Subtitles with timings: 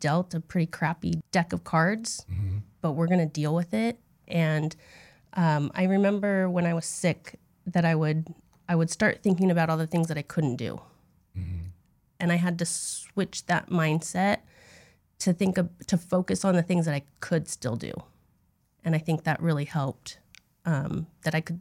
[0.00, 2.24] dealt a pretty crappy deck of cards,
[2.80, 3.98] but we're going to deal with it.
[4.28, 4.74] And
[5.34, 8.26] um, I remember when I was sick that I would
[8.68, 10.80] I would start thinking about all the things that I couldn't do,
[12.18, 14.38] and I had to switch that mindset
[15.20, 17.92] to think of to focus on the things that I could still do,
[18.84, 20.18] and I think that really helped.
[20.64, 21.60] Um, that I could,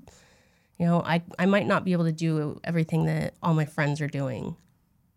[0.79, 4.01] you know, I I might not be able to do everything that all my friends
[4.01, 4.55] are doing,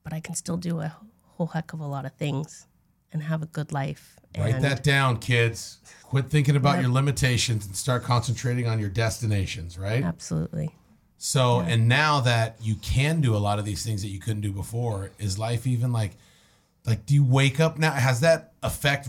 [0.05, 0.95] but I can still do a
[1.37, 2.67] whole heck of a lot of things
[3.13, 4.19] and have a good life.
[4.37, 5.79] Write and that down, kids.
[6.03, 10.03] Quit thinking about your limitations and start concentrating on your destinations, right?
[10.03, 10.71] Absolutely.
[11.19, 14.43] So, and now that you can do a lot of these things that you couldn't
[14.43, 16.13] do before, is life even like,
[16.87, 17.91] like, do you wake up now?
[17.93, 19.09] Has that effect,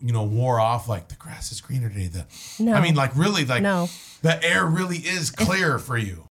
[0.00, 0.88] you know, wore off?
[0.88, 2.08] Like the grass is greener today.
[2.08, 2.26] The,
[2.58, 2.72] No.
[2.72, 3.88] I mean, like really, like No.
[4.22, 6.24] the air really is clear for you.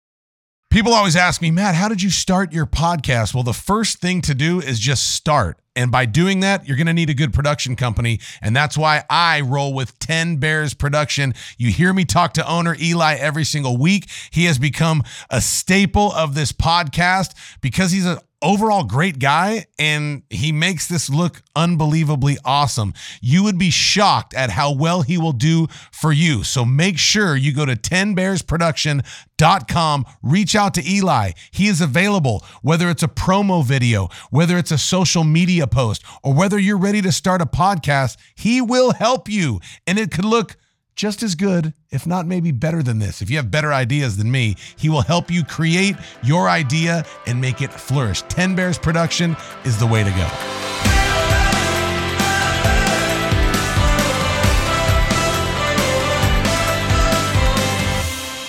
[0.71, 3.34] People always ask me, Matt, how did you start your podcast?
[3.34, 5.59] Well, the first thing to do is just start.
[5.75, 8.21] And by doing that, you're going to need a good production company.
[8.41, 11.34] And that's why I roll with 10 Bears Production.
[11.57, 14.10] You hear me talk to owner Eli every single week.
[14.32, 20.23] He has become a staple of this podcast because he's an overall great guy and
[20.29, 22.93] he makes this look unbelievably awesome.
[23.21, 26.43] You would be shocked at how well he will do for you.
[26.43, 31.31] So make sure you go to 10bearsproduction.com, reach out to Eli.
[31.51, 36.33] He is available, whether it's a promo video, whether it's a social media post, or
[36.33, 39.59] whether you're ready to start a podcast, he will help you.
[39.85, 40.57] And it could look
[41.02, 43.24] just as good, if not maybe better than this.
[43.24, 47.41] If you have better ideas than me, he will help you create your idea and
[47.41, 48.21] make it flourish.
[48.30, 49.35] 10 Bears Production
[49.66, 50.29] is the way to go.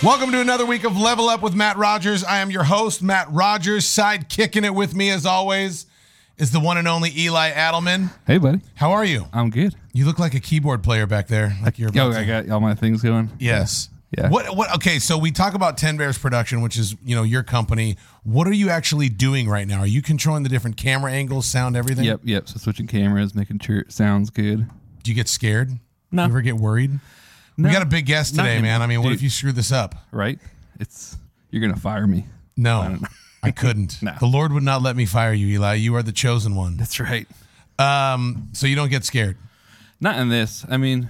[0.07, 2.23] Welcome to another week of Level Up with Matt Rogers.
[2.23, 3.87] I am your host, Matt Rogers.
[3.87, 5.87] Side kicking it with me, as always,
[6.37, 8.11] is the one and only Eli Adelman.
[8.27, 8.61] Hey, buddy.
[8.75, 9.25] How are you?
[9.33, 9.75] I'm good.
[9.93, 11.57] You look like a keyboard player back there.
[11.63, 13.31] Like you're Yo, I got all my things going.
[13.39, 13.91] Yes.
[14.17, 14.29] Yeah.
[14.29, 17.43] What what okay, so we talk about 10 Bears production, which is, you know, your
[17.43, 17.97] company.
[18.25, 19.81] What are you actually doing right now?
[19.81, 22.05] Are you controlling the different camera angles, sound, everything?
[22.05, 22.49] Yep, yep.
[22.49, 24.67] So switching cameras, making sure it sounds good.
[25.03, 25.79] Do you get scared?
[26.11, 26.25] No.
[26.25, 27.01] You ever get worried?
[27.57, 27.69] No.
[27.69, 28.83] We got a big guest today, man.
[28.83, 29.17] I mean, what dude.
[29.17, 29.95] if you screw this up?
[30.11, 30.39] Right?
[30.79, 31.17] It's
[31.51, 32.27] you're gonna fire me.
[32.57, 32.99] No.
[33.43, 33.99] I couldn't.
[34.03, 34.15] No.
[34.19, 35.75] The Lord would not let me fire you, Eli.
[35.75, 36.77] You are the chosen one.
[36.77, 37.27] That's right.
[37.79, 39.37] Um, so you don't get scared.
[40.03, 40.67] Not in this.
[40.69, 41.09] I mean,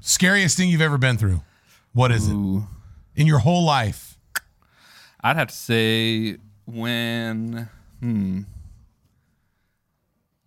[0.00, 1.42] Scariest thing you've ever been through.
[1.92, 2.32] What is it?
[2.32, 4.18] In your whole life?
[5.20, 7.68] I'd have to say when
[8.00, 8.42] hmm.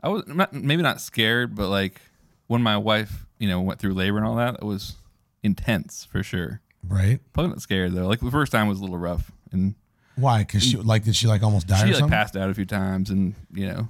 [0.01, 2.01] I was not, maybe not scared, but like
[2.47, 4.95] when my wife, you know, went through labor and all that, it was
[5.41, 6.61] intense for sure.
[6.85, 7.19] Right?
[7.31, 8.07] Probably not scared though.
[8.07, 9.75] Like the first time was a little rough, and
[10.15, 10.39] Why?
[10.39, 12.11] Because she like did she like almost die she or like something?
[12.11, 13.87] passed out a few times, and you know,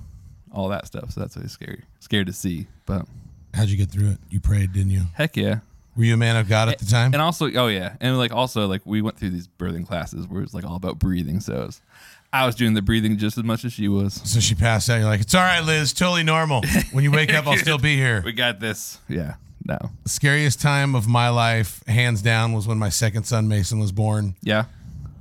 [0.52, 1.12] all that stuff.
[1.12, 1.84] So that's really scary.
[2.00, 3.06] Scared to see, but
[3.54, 4.18] How'd you get through it?
[4.30, 5.04] You prayed, didn't you?
[5.16, 5.60] heck yeah.
[5.98, 7.14] Were you a man of God at the time?
[7.14, 10.42] And also, oh yeah, and like also like we went through these birthing classes where
[10.42, 11.42] it's like all about breathing.
[11.42, 11.82] So was,
[12.32, 14.14] I was doing the breathing just as much as she was.
[14.24, 14.98] so she passed out.
[14.98, 15.92] You're like, it's all right, Liz.
[15.94, 16.64] Totally normal.
[16.92, 18.22] When you wake up, I'll still be here.
[18.26, 19.00] We got this.
[19.10, 19.36] Yeah.
[19.66, 19.78] No.
[20.04, 23.92] The scariest time of my life, hands down, was when my second son Mason was
[23.92, 24.36] born.
[24.42, 24.66] Yeah.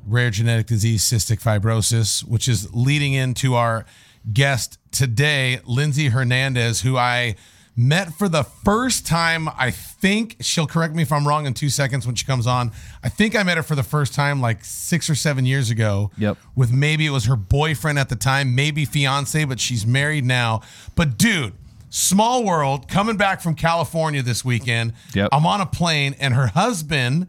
[0.06, 3.84] Rare genetic disease, cystic fibrosis, which is leading into our
[4.32, 7.36] guest today, Lindsay Hernandez, who I
[7.78, 9.48] met for the first time.
[9.48, 12.72] I think she'll correct me if I'm wrong in two seconds when she comes on.
[13.04, 16.10] I think I met her for the first time like six or seven years ago.
[16.18, 16.38] Yep.
[16.56, 20.60] With maybe it was her boyfriend at the time, maybe fiance, but she's married now.
[20.96, 21.52] But dude,
[21.88, 24.92] small world, coming back from California this weekend.
[25.14, 25.28] Yep.
[25.30, 27.28] I'm on a plane and her husband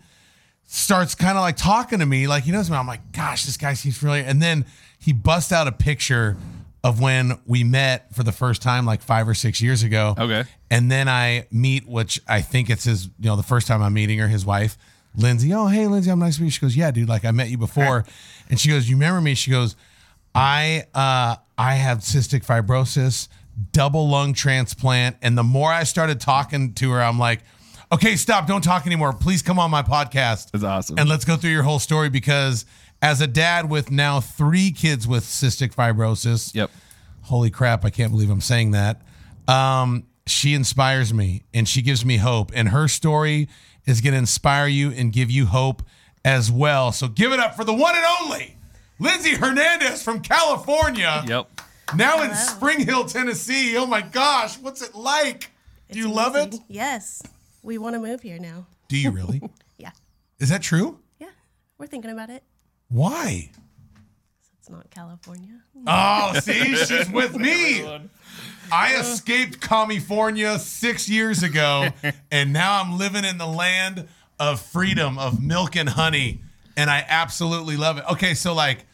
[0.65, 2.75] starts kind of like talking to me, like he knows me.
[2.75, 4.23] I'm like, gosh, this guy seems familiar.
[4.23, 4.65] And then
[4.97, 6.37] he busts out a picture
[6.83, 10.15] of when we met for the first time, like five or six years ago.
[10.17, 10.45] Okay.
[10.71, 13.93] And then I meet, which I think it's his, you know, the first time I'm
[13.93, 14.77] meeting her, his wife,
[15.15, 15.53] Lindsay.
[15.53, 16.51] Oh, hey, Lindsay, I'm nice to meet you.
[16.51, 18.05] She goes, yeah, dude, like I met you before.
[18.49, 19.35] And she goes, you remember me?
[19.35, 19.75] She goes,
[20.33, 23.27] I, uh, I have cystic fibrosis,
[23.73, 25.17] double lung transplant.
[25.21, 27.41] And the more I started talking to her, I'm like,
[27.91, 29.11] okay, stop, don't talk anymore.
[29.13, 30.51] Please come on my podcast.
[30.51, 30.97] That's awesome.
[30.99, 32.65] And let's go through your whole story because
[33.01, 36.71] as a dad with now three kids with cystic fibrosis, Yep.
[37.23, 39.01] holy crap, I can't believe I'm saying that.
[39.47, 42.51] Um, she inspires me and she gives me hope.
[42.53, 43.47] And her story
[43.85, 45.81] is going to inspire you and give you hope
[46.23, 46.91] as well.
[46.91, 48.57] So give it up for the one and only
[48.99, 51.23] Lindsay Hernandez from California.
[51.27, 51.61] Yep.
[51.95, 53.75] Now in Spring Hill, Tennessee.
[53.77, 55.49] Oh my gosh, what's it like?
[55.89, 56.55] Do you It's love it?
[56.67, 57.23] Yes.
[57.63, 58.67] We want to move here now.
[58.87, 59.41] Do you really?
[59.77, 59.91] Yeah.
[60.39, 60.99] is that true?
[61.19, 61.29] Yeah.
[61.77, 62.43] We're thinking about it.
[62.89, 63.49] Why?
[64.59, 65.61] It's not California.
[65.87, 67.85] Oh, see, she's with me.
[68.71, 71.87] I escaped California six years ago,
[72.31, 74.07] and now I'm living in the land
[74.39, 76.39] of freedom, of milk and honey,
[76.77, 78.03] and I absolutely love it.
[78.11, 78.85] Okay, so like,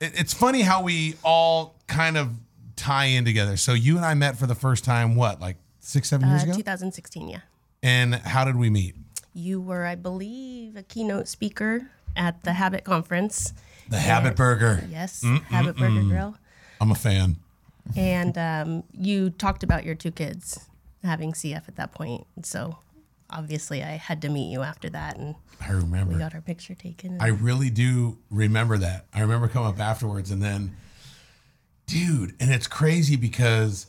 [0.00, 2.30] it, it's funny how we all kind of
[2.76, 3.56] tie in together.
[3.56, 6.46] So you and I met for the first time, what, like six, seven years Uh,
[6.46, 6.56] ago?
[6.56, 7.38] 2016, yeah.
[7.82, 8.94] And how did we meet?
[9.34, 13.52] You were, I believe, a keynote speaker at the Habit Conference.
[13.88, 14.84] The Habit Burger.
[14.90, 16.08] Yes, mm, mm, Habit Burger mm.
[16.08, 16.36] Grill.
[16.80, 17.36] I'm a fan.
[17.96, 20.68] And um, you talked about your two kids
[21.04, 22.26] having CF at that point.
[22.42, 22.78] So
[23.30, 26.14] obviously, I had to meet you after that, and I remember.
[26.14, 27.20] we got our picture taken.
[27.20, 29.06] I really do remember that.
[29.14, 30.76] I remember coming up afterwards and then,
[31.86, 33.86] dude, and it's crazy because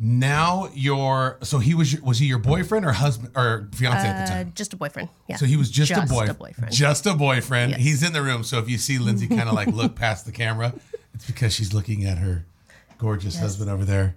[0.00, 4.32] now you're so he was was he your boyfriend or husband or fiance at the
[4.32, 4.52] uh, time?
[4.54, 5.08] just a boyfriend.
[5.26, 5.36] Yeah.
[5.36, 6.72] So he was just, a, boy, a boyfriend.
[6.72, 7.72] Just a boyfriend.
[7.72, 7.80] Yes.
[7.80, 8.44] He's in the room.
[8.44, 10.72] So if you see Lindsay kind of like look past the camera,
[11.14, 12.44] it's because she's looking at her
[12.98, 14.14] gorgeous husband over there.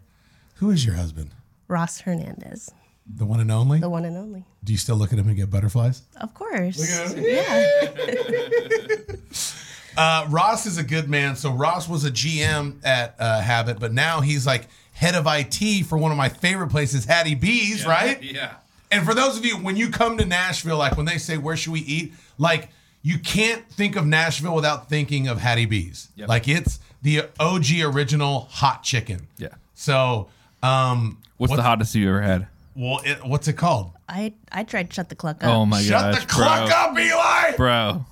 [0.55, 1.31] Who is your husband?
[1.67, 2.69] Ross Hernandez,
[3.07, 3.79] The one and only?
[3.79, 4.45] the one and only.
[4.63, 6.03] Do you still look at him and get butterflies?
[6.17, 7.15] Of course.
[7.15, 7.89] Yeah.
[9.97, 11.35] Uh, Ross is a good man.
[11.35, 14.67] So Ross was a GM at uh, Habit, but now he's like
[15.01, 18.21] head of IT for one of my favorite places, Hattie B's, right?
[18.31, 18.53] Yeah.
[18.91, 21.55] And for those of you, when you come to Nashville, like when they say, where
[21.57, 22.13] should we eat?
[22.37, 22.69] Like
[23.01, 26.09] you can't think of Nashville without thinking of Hattie B's.
[26.17, 26.29] Yep.
[26.29, 29.27] Like it's the OG original hot chicken.
[29.37, 29.47] Yeah.
[29.73, 30.27] So,
[30.61, 32.47] um, What's the hottest you ever had?
[32.75, 33.91] well, it, what's it called?
[34.07, 35.49] I I tried to shut the cluck up.
[35.49, 35.85] Oh my god!
[35.87, 36.75] Shut gosh, the clock bro.
[36.75, 37.55] up, Eli.
[37.57, 38.05] Bro,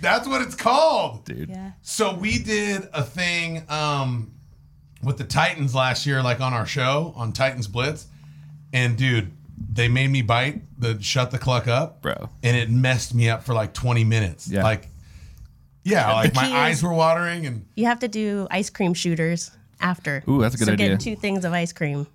[0.00, 1.24] That's what it's called.
[1.24, 1.48] dude.
[1.48, 1.72] Yeah.
[1.82, 4.30] So we did a thing um,
[5.02, 8.06] with the Titans last year, like on our show on Titans Blitz,
[8.72, 9.32] and dude,
[9.72, 12.28] they made me bite the shut the cluck up, Bro.
[12.42, 14.48] and it messed me up for like twenty minutes.
[14.48, 14.62] Yeah.
[14.62, 14.88] Like,
[15.84, 19.50] yeah, like my eyes were watering, and You have to do ice cream shooters
[19.80, 20.24] after.
[20.28, 20.88] Ooh, that's a good so idea.
[20.90, 22.06] get two things of ice cream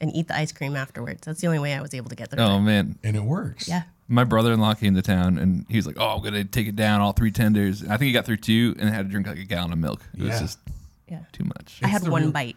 [0.00, 1.22] and eat the ice cream afterwards.
[1.26, 3.66] That's the only way I was able to get through Oh man, and it works.
[3.68, 3.82] Yeah.
[4.06, 7.00] my brother-in-law came to town and he was like, "Oh, I'm gonna take it down
[7.00, 9.38] all three tenders." And I think he got through two and had to drink like
[9.38, 10.00] a gallon of milk.
[10.14, 10.28] It Yeah.
[10.30, 10.58] was just
[11.10, 11.20] Yeah.
[11.32, 11.80] too much.
[11.82, 12.56] I had the one real- bite.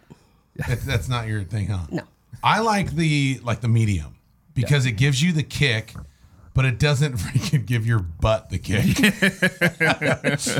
[0.56, 1.86] That's, that's not your thing, huh?
[1.90, 2.02] No.
[2.42, 4.16] I like the like the medium
[4.54, 5.94] because it gives you the kick,
[6.54, 8.96] but it doesn't freaking give your butt the kick.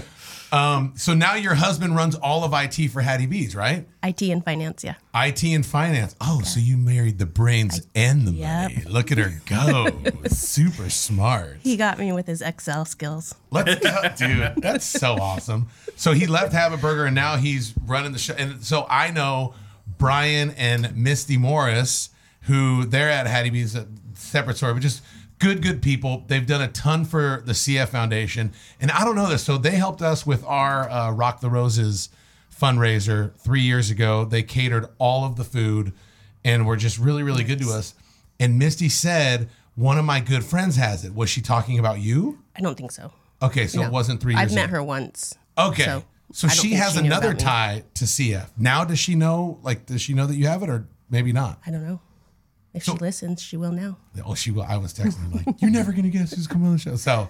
[0.53, 3.89] um, so now your husband runs all of IT for Hattie B's, right?
[4.03, 4.95] IT and finance, yeah.
[5.15, 6.15] IT and finance.
[6.21, 8.71] Oh, so you married the brains and the Yep.
[8.71, 8.85] money.
[8.87, 9.89] Look at her go.
[10.29, 11.57] Super smart.
[11.63, 13.35] He got me with his Excel skills.
[13.51, 14.53] Let's go, dude.
[14.63, 15.69] That's so awesome.
[15.97, 18.35] So he left Habit Burger and now he's running the show.
[18.35, 19.55] And so I know
[19.99, 22.11] Brian and Misty Morris,
[22.43, 25.03] who they're at Hattie B's, a separate story, but just
[25.43, 26.25] good, good people.
[26.29, 28.53] They've done a ton for the CF Foundation.
[28.81, 29.43] And I don't know this.
[29.43, 32.09] So they helped us with our uh, Rock the Roses
[32.55, 34.25] fundraiser three years ago.
[34.25, 35.93] They catered all of the food
[36.44, 37.94] and were just really, really good to us.
[38.39, 41.15] And Misty said, one of my good friends has it.
[41.15, 42.39] Was she talking about you?
[42.56, 43.12] I don't think so.
[43.43, 43.87] Okay, so No.
[43.87, 44.75] it wasn't three years I've met ago.
[44.77, 45.35] her once.
[45.59, 45.85] Okay.
[45.85, 47.37] So, So, she has she another me.
[47.39, 48.49] tie to CF.
[48.56, 51.59] Now does she know like does she know that you have it or maybe not?
[51.67, 52.00] I don't know.
[52.75, 53.97] If she listens, she will know.
[54.25, 54.63] Oh, she will.
[54.63, 57.29] I was texting her like, "You're never gonna guess who's coming on the show." So,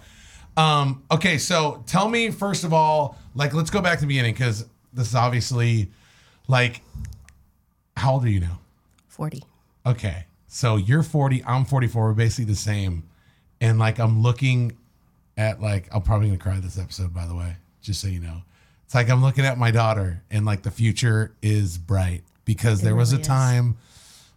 [0.56, 1.38] um, okay.
[1.38, 5.08] So tell me first of all, like, let's go back to the beginning because this
[5.08, 5.90] is obviously,
[6.46, 6.82] like,
[7.96, 8.60] how old are you now?
[9.08, 9.42] 40.
[9.86, 10.26] Okay.
[10.48, 13.04] So you're 40, I'm 44, we're basically the same.
[13.60, 14.76] And like I'm looking
[15.36, 18.42] at like I'm probably gonna cry this episode, by the way, just so you know.
[18.84, 22.94] It's like I'm looking at my daughter and like the future is bright because there
[22.94, 23.26] was a is.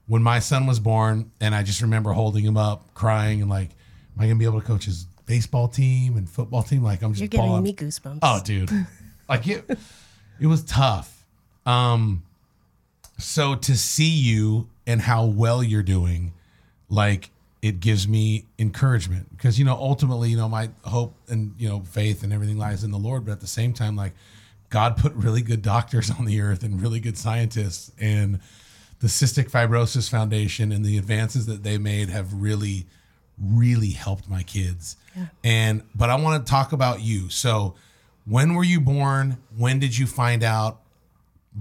[0.07, 3.69] When my son was born and I just remember holding him up, crying and like,
[4.15, 6.83] am I gonna be able to coach his baseball team and football team?
[6.83, 8.19] Like I'm just You're giving balling- me goosebumps.
[8.21, 8.69] Oh, dude.
[9.29, 9.79] like it
[10.39, 11.25] it was tough.
[11.65, 12.23] Um
[13.17, 16.33] so to see you and how well you're doing,
[16.89, 17.31] like
[17.61, 21.79] it gives me encouragement because you know ultimately, you know, my hope and you know
[21.81, 24.13] faith and everything lies in the Lord, but at the same time like
[24.69, 28.39] God put really good doctors on the earth and really good scientists and
[28.99, 32.87] the Cystic Fibrosis Foundation and the advances that they made have really
[33.37, 34.97] really helped my kids.
[35.15, 35.25] Yeah.
[35.43, 37.29] And but I want to talk about you.
[37.29, 37.75] So
[38.25, 39.37] when were you born?
[39.55, 40.81] When did you find out?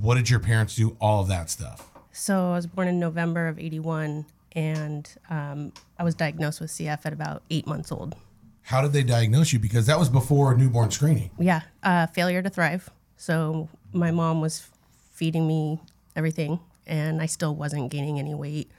[0.00, 0.96] What did your parents do?
[1.00, 1.90] All of that stuff.
[2.12, 7.04] So I was born in November of 81, and um, I was diagnosed with CF
[7.04, 8.14] at about eight months old.
[8.62, 9.58] How did they diagnose you?
[9.58, 11.30] Because that was before newborn screening.
[11.38, 12.88] Yeah, uh, failure to thrive.
[13.16, 14.68] So my mom was
[15.12, 15.80] feeding me
[16.16, 18.70] everything, and I still wasn't gaining any weight.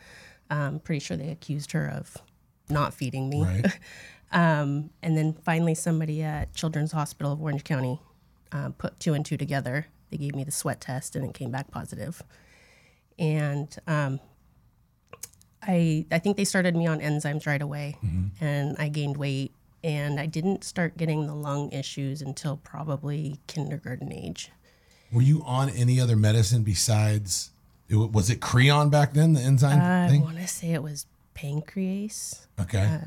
[0.50, 2.18] Um, pretty sure they accused her of
[2.70, 3.44] not feeding me.
[3.44, 3.80] Right.
[4.32, 8.02] Um, and then finally, somebody at Children's Hospital of Orange County
[8.52, 9.88] um, put two and two together.
[10.10, 12.22] They gave me the sweat test, and it came back positive.
[13.18, 14.20] And um,
[15.62, 17.98] I I think they started me on enzymes right away,
[18.42, 19.54] and I gained weight.
[19.84, 24.52] And I didn't start getting the lung issues until probably kindergarten age.
[25.14, 27.52] Were you on any other medicine besides?
[27.88, 29.34] It, was it Creon back then?
[29.34, 32.48] The enzyme I want to say it was Pancrease.
[32.60, 33.00] Okay.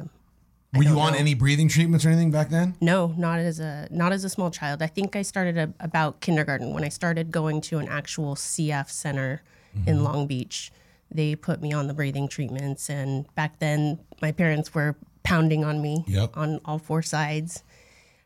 [0.75, 1.19] Were you on know.
[1.19, 2.77] any breathing treatments or anything back then?
[2.81, 4.83] No, not as a not as a small child.
[4.83, 8.91] I think I started a, about kindergarten when I started going to an actual CF
[8.91, 9.43] center
[9.87, 10.71] in Long Beach.
[11.11, 15.81] They put me on the breathing treatments, and back then my parents were pounding on
[15.81, 16.37] me Yep.
[16.37, 17.63] on all four sides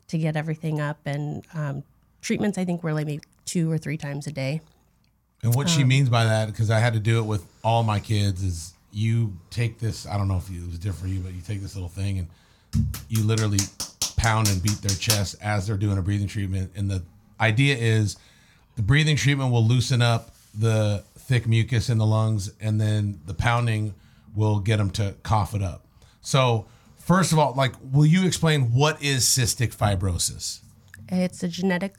[0.09, 0.99] to get everything up.
[1.07, 1.85] And um,
[2.23, 4.63] treatments, I think, were like maybe two or three times a day.
[5.43, 7.83] And what Um, she means by that, because I had to do it with all
[7.83, 10.07] my kids, is you take this.
[10.07, 12.19] I don't know if it was different for you, but you take this little thing
[12.19, 12.29] and
[13.09, 13.59] you literally
[14.17, 16.71] pound and beat their chest as they're doing a breathing treatment.
[16.77, 17.03] And the
[17.41, 18.17] idea is
[18.77, 23.35] the breathing treatment will loosen up the thick mucus in the lungs, and then the
[23.35, 23.95] pounding
[24.35, 25.85] will get them to cough it up.
[26.21, 26.67] So,
[26.99, 30.61] first of all, like, will you explain what is cystic fibrosis?
[31.09, 31.97] It's a genetic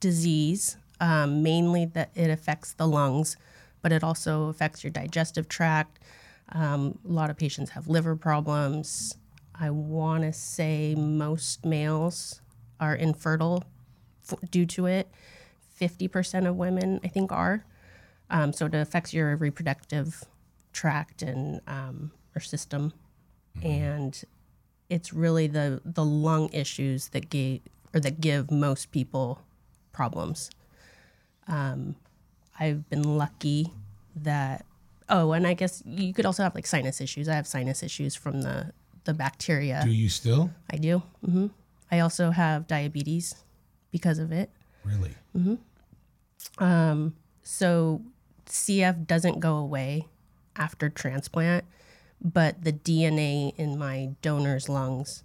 [0.00, 3.36] disease, um, mainly that it affects the lungs,
[3.82, 5.98] but it also affects your digestive tract.
[6.50, 9.16] Um, a lot of patients have liver problems.
[9.54, 12.40] I want to say most males
[12.78, 13.64] are infertile
[14.30, 15.10] f- due to it.
[15.80, 17.64] 50% of women, I think, are.
[18.28, 20.24] Um, so it affects your reproductive
[20.72, 22.92] tract and um, or system.
[23.62, 24.22] And
[24.88, 27.60] it's really the the lung issues that give
[27.92, 29.42] or that give most people
[29.92, 30.50] problems.
[31.50, 31.96] Um,
[32.58, 33.72] I've been lucky
[34.16, 34.64] that
[35.08, 37.28] oh, and I guess you could also have like sinus issues.
[37.28, 38.72] I have sinus issues from the
[39.04, 39.82] the bacteria.
[39.84, 40.50] Do you still?
[40.70, 41.02] I do.
[41.24, 41.46] hmm
[41.90, 43.34] I also have diabetes
[43.90, 44.48] because of it.
[44.84, 45.14] Really?
[45.36, 46.62] Mm-hmm.
[46.62, 48.02] Um, So
[48.46, 50.06] CF doesn't go away
[50.54, 51.64] after transplant,
[52.20, 55.24] but the DNA in my donor's lungs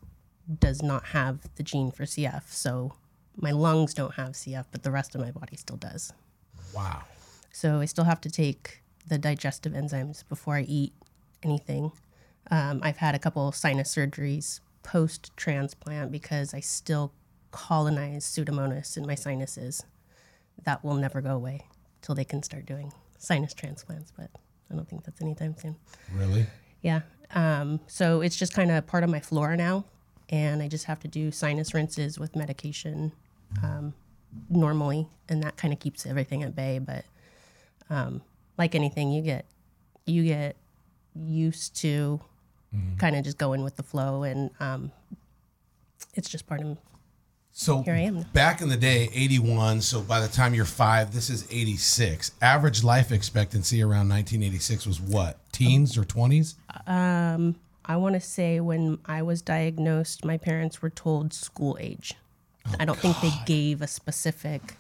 [0.60, 2.50] does not have the gene for CF.
[2.50, 2.94] So
[3.38, 6.13] my lungs don't have CF, but the rest of my body still does.
[6.74, 7.04] Wow.
[7.51, 10.94] So I still have to take the digestive enzymes before I eat
[11.44, 11.92] anything.
[12.51, 17.12] Um, I've had a couple sinus surgeries post transplant because I still
[17.51, 19.84] colonize Pseudomonas in my sinuses.
[20.63, 21.62] That will never go away
[22.01, 24.30] till they can start doing sinus transplants, but
[24.72, 25.75] I don't think that's anytime soon.
[26.13, 26.46] Really?
[26.82, 27.01] Yeah.
[27.34, 29.86] Um, so it's just kind of part of my flora now,
[30.30, 33.12] and I just have to do sinus rinses with medication
[33.64, 33.94] um,
[34.50, 36.80] normally, and that kind of keeps everything at bay.
[36.80, 37.06] But
[37.90, 38.22] um,
[38.58, 39.46] like anything, you get
[40.06, 40.56] you get
[41.16, 42.20] used to
[42.98, 44.92] kind of just going with the flow, and um,
[46.14, 46.78] it's just part of
[47.54, 48.24] So Here I am.
[48.34, 49.82] back in the day, 81.
[49.82, 52.32] So by the time you're five, this is 86.
[52.42, 55.38] Average life expectancy around 1986 was what?
[55.54, 56.56] Teens or 20s?
[57.86, 62.16] I want to say when I was diagnosed, my parents were told school age.
[62.79, 64.75] I don't think they gave a specific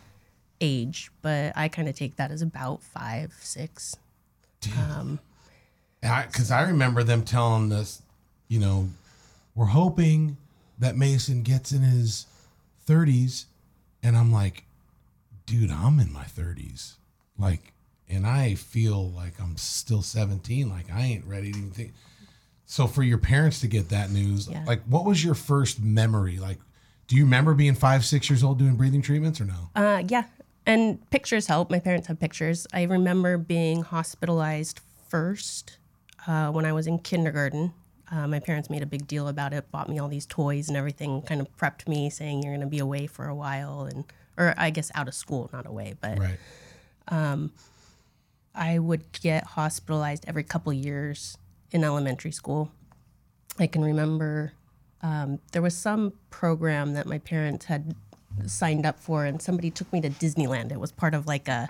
[0.61, 3.95] age, but I kind of take that as about five, six.
[4.61, 8.01] Because um, I, remember them telling us,
[8.47, 8.89] you know,
[9.53, 10.37] we're hoping
[10.79, 12.25] that Mason gets in his
[12.87, 13.45] 30s.
[14.03, 14.65] And I'm like,
[15.45, 16.95] dude, I'm in my 30s.
[17.37, 17.73] Like,
[18.09, 20.69] and I feel like I'm still 17.
[20.69, 21.93] Like, I ain't ready to even think.
[22.65, 24.63] So for your parents to get that news, Yeah.
[24.65, 26.39] like, what was your first memory?
[26.39, 26.59] Like,
[27.07, 29.69] do you remember being five, six years old doing breathing treatments or no?
[29.75, 30.23] Uh, yeah.
[30.65, 31.69] And pictures help.
[31.69, 32.65] My parents have pictures.
[32.73, 35.77] I remember being hospitalized first
[36.27, 37.73] uh, when I was in kindergarten.
[38.11, 40.77] Uh, my parents made a big deal about it, bought me all these toys and
[40.77, 44.05] everything, kind of prepped me saying you're going to be away for a while and,
[44.37, 46.37] or I guess out of school, not away, but Right.
[47.07, 47.51] um,
[48.53, 51.37] I would get hospitalized every couple years
[51.71, 52.71] in elementary school.
[53.59, 54.53] I can remember
[55.05, 57.95] um, there was some program that my parents had
[58.47, 60.71] signed up for, and somebody took me to Disneyland.
[60.71, 61.69] It was part of like a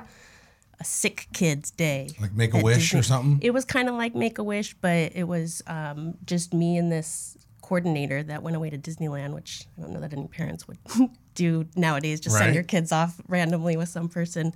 [0.79, 2.09] a sick kids day.
[2.19, 3.39] Like Make a Wish or something?
[3.41, 6.91] It was kind of like Make a Wish, but it was um, just me and
[6.91, 10.77] this coordinator that went away to Disneyland, which I don't know that any parents would
[11.35, 12.19] do nowadays.
[12.19, 12.43] Just Right.
[12.43, 14.53] send your kids off randomly with some person.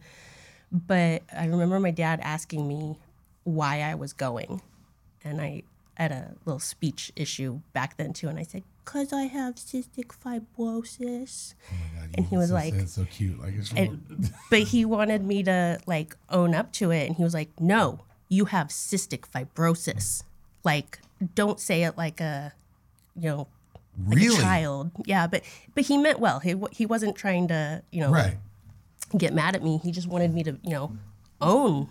[0.71, 2.97] But I remember my dad asking me
[3.45, 4.61] why I was going,
[5.23, 5.63] and I
[6.03, 10.07] had a little speech issue back then too, and I said, "Cause I have cystic
[10.23, 11.75] fibrosis." Oh
[12.15, 13.39] and he was like, it's so cute.
[13.39, 17.23] Like, it's and, but he wanted me to like own up to it and he
[17.23, 20.23] was like no you have cystic fibrosis
[20.63, 20.99] like
[21.35, 22.53] don't say it like a
[23.15, 23.47] you know
[24.07, 24.91] like a child.
[25.05, 25.43] Yeah, but
[25.75, 26.39] but he meant well.
[26.39, 28.37] He he wasn't trying to you know Right.
[29.17, 29.77] get mad at me.
[29.83, 30.95] He just wanted me to you know
[31.41, 31.89] own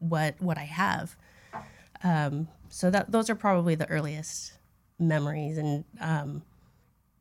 [0.00, 1.16] what what I have.
[2.06, 4.52] Um, so that those are probably the earliest
[4.98, 6.42] memories, and um,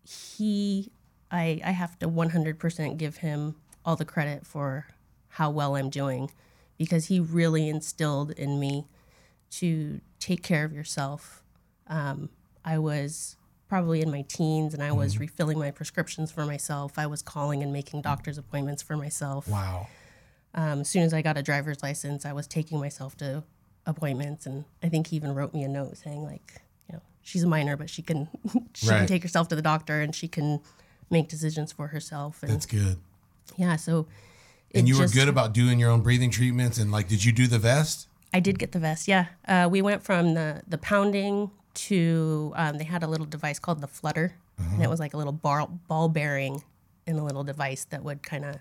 [0.07, 0.91] he
[1.31, 4.85] I I have to 100% give him all the credit for
[5.29, 6.29] how well I'm doing
[6.77, 8.85] because he really instilled in me
[9.51, 11.43] to take care of yourself.
[11.87, 12.29] Um,
[12.63, 13.37] I was
[13.67, 16.97] probably in my teens and I was refilling my prescriptions for myself.
[16.97, 19.47] I was calling and making doctor's appointments for myself.
[19.47, 19.87] Wow.
[20.53, 23.43] Um, as soon as I got a driver's license, I was taking myself to
[23.85, 27.43] appointments, and I think he even wrote me a note saying like, you know, she's
[27.43, 28.27] a minor, but she can
[28.73, 28.97] she Right.
[28.99, 30.59] can take herself to the doctor and she can
[31.09, 32.41] make decisions for herself.
[32.43, 32.97] And That's good.
[33.57, 34.07] yeah, so
[34.73, 37.47] And you were good about doing your own breathing treatments and like, did you do
[37.47, 38.07] the vest?
[38.33, 39.07] I did get the vest.
[39.07, 43.59] Yeah, uh, we went from the the pounding to um, they had a little device
[43.59, 46.61] called the flutter, and it was like a little ball ball bearing
[47.05, 48.55] in a little device that would kind of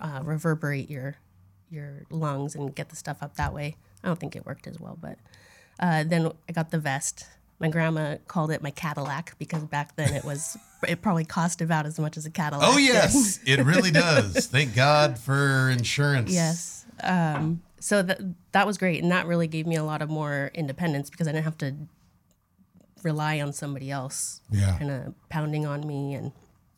[0.00, 1.16] uh, reverberate your
[1.70, 3.76] your lungs and get the stuff up that way.
[4.06, 5.18] I don't think it worked as well, but
[5.80, 7.26] uh, then I got the vest.
[7.58, 11.86] My grandma called it my Cadillac because back then it was it probably cost about
[11.86, 12.68] as much as a Cadillac.
[12.70, 14.46] Oh yes, it really does.
[14.46, 16.32] Thank God for insurance.
[16.32, 16.84] Yes.
[17.02, 18.20] Um, so that
[18.52, 21.32] that was great, and that really gave me a lot of more independence because I
[21.32, 21.74] didn't have to
[23.02, 24.78] rely on somebody else, Yeah.
[24.78, 26.14] kind of pounding on me.
[26.14, 26.32] And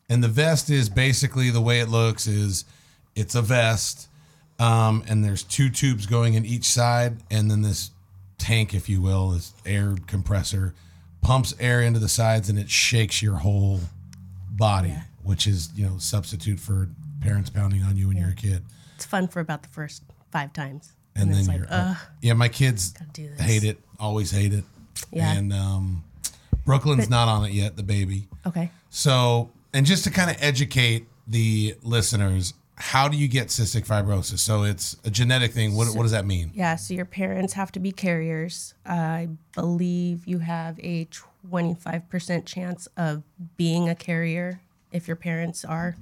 [0.09, 2.65] And the vest is basically the way it looks is
[3.15, 4.07] it's a vest,
[4.59, 7.91] um, and there's two tubes going in each side, and then this
[8.37, 10.73] tank, if you will, this air compressor
[11.21, 13.79] pumps air into the sides and it shakes your whole
[14.51, 16.89] body, which is you know substitute for
[17.21, 18.63] parents pounding on you when you're a kid.
[18.95, 22.49] it's fun for about the first five times, And, and, then you're ugh, yeah, my
[22.49, 22.93] kids
[23.39, 24.63] hate it, always hate it.
[25.11, 25.33] Yeah.
[25.33, 26.03] And um,
[26.65, 28.27] Brooklyn's not on it yet, the baby.
[28.45, 28.71] okay.
[28.89, 34.39] So, and just to kind of educate the listeners, how do you get cystic fibrosis?
[34.39, 35.75] So it's a genetic thing.
[35.75, 36.51] What, what does that mean?
[36.53, 38.73] Yeah, so your parents have to be carriers.
[38.85, 41.07] I believe you have a
[41.51, 43.23] 25% chance of
[43.57, 44.61] being a carrier
[44.93, 45.97] if your parents are.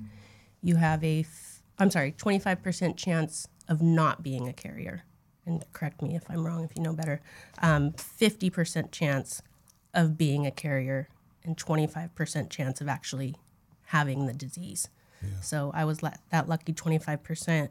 [0.62, 5.04] You have a, f- I'm sorry, 25% chance of not being a carrier.
[5.48, 7.22] And correct me if I'm wrong, if you know better.
[7.60, 9.42] Um, 50% chance
[9.96, 11.10] of being a carrier
[11.44, 13.36] and 25% chance of actually
[13.86, 14.90] having the disease.
[15.42, 17.70] So I was that lucky 25%.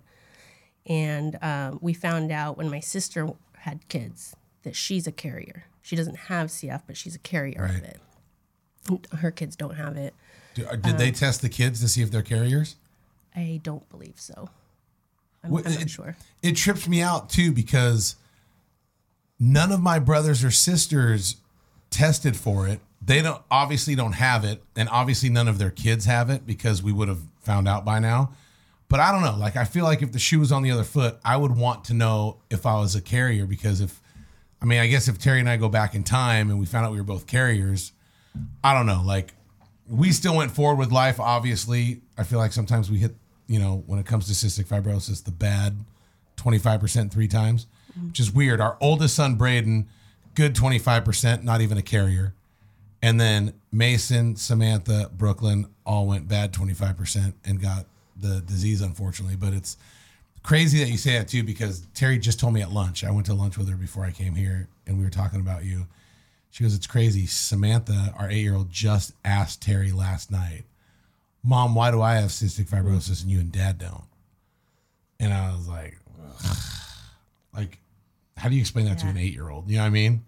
[0.87, 3.29] And um, we found out when my sister
[3.59, 5.65] had kids that she's a carrier.
[5.83, 7.77] She doesn't have CF, but she's a carrier Right.
[7.79, 9.07] of it.
[9.19, 10.15] Her kids don't have it.
[10.55, 12.77] Do, uh, did they test the kids to see if they're carriers?
[13.35, 14.49] I don't believe so.
[15.43, 16.17] I'm, Well, I'm not it- sure.
[16.43, 18.17] It trips me out too because
[19.39, 21.37] none of my brothers or sisters
[21.91, 22.81] tested for it.
[23.03, 26.83] They don't obviously don't have it, and obviously none of their kids have it because
[26.83, 28.33] we would have found out by now.
[28.89, 29.37] But I don't know.
[29.37, 31.85] Like I feel like if the shoe was on the other foot, I would want
[31.87, 34.01] to know if I was a carrier because if
[34.61, 36.87] I mean, I guess if Terry and I go back in time and we found
[36.87, 37.93] out we were both carriers,
[38.63, 39.03] I don't know.
[39.05, 39.35] Like
[39.89, 41.21] we still went forward with life.
[41.21, 43.15] Obviously, I feel like sometimes we hit,
[43.47, 45.85] you know, when it comes to cystic fibrosis, the bad
[46.37, 47.67] 25% three times,
[48.07, 48.61] which is weird.
[48.61, 49.89] Our oldest son, Braden,
[50.35, 52.35] good 25%, not even a carrier.
[53.03, 59.37] And then Mason, Samantha, Brooklyn all went bad 25% and got the disease, unfortunately.
[59.37, 59.77] But it's
[60.43, 63.05] crazy that you say that too, because Terry just told me at lunch.
[63.05, 65.65] I went to lunch with her before I came here and we were talking about
[65.65, 65.87] you.
[66.51, 67.27] She goes, It's crazy.
[67.27, 70.65] Samantha, our eight year old, just asked Terry last night,
[71.45, 74.05] Mom, why do I have cystic fibrosis and you and dad don't?
[75.21, 76.57] And I was like, Ugh.
[77.55, 77.79] like,
[78.37, 79.69] how do you explain that to an eight year old?
[79.69, 80.25] You know what I mean?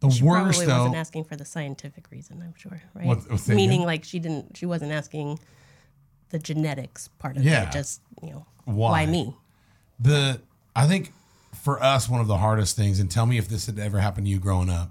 [0.00, 0.78] The She worst probably though.
[0.78, 3.04] wasn't asking for the scientific reason, I'm sure, right?
[3.06, 5.38] What- that Meaning like she didn't she wasn't asking
[6.30, 7.68] the genetics part of Yeah.
[7.68, 8.90] it, just, you know, Why?
[8.90, 9.36] why me?
[9.98, 10.40] the
[10.74, 11.12] I think
[11.52, 14.26] for us one of the hardest things, and tell me if this had ever happened
[14.26, 14.90] to you growing up.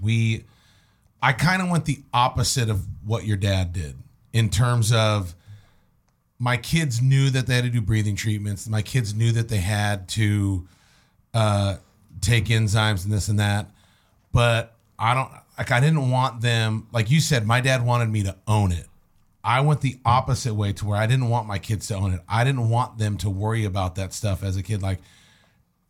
[0.00, 0.44] We,
[1.20, 3.96] I kind of went the opposite of what your dad did
[4.32, 5.34] in terms of
[6.38, 8.68] my kids knew that they had to do breathing treatments.
[8.68, 10.66] My kids knew that they had to
[11.34, 11.76] uh,
[12.20, 13.68] take enzymes and this and that,
[14.38, 15.72] but I don't like.
[15.72, 17.44] I didn't want them like you said.
[17.44, 18.86] My dad wanted me to own it.
[19.42, 22.20] I went the opposite way to where I didn't want my kids to own it.
[22.28, 24.80] I didn't want them to worry about that stuff as a kid.
[24.80, 25.00] Like,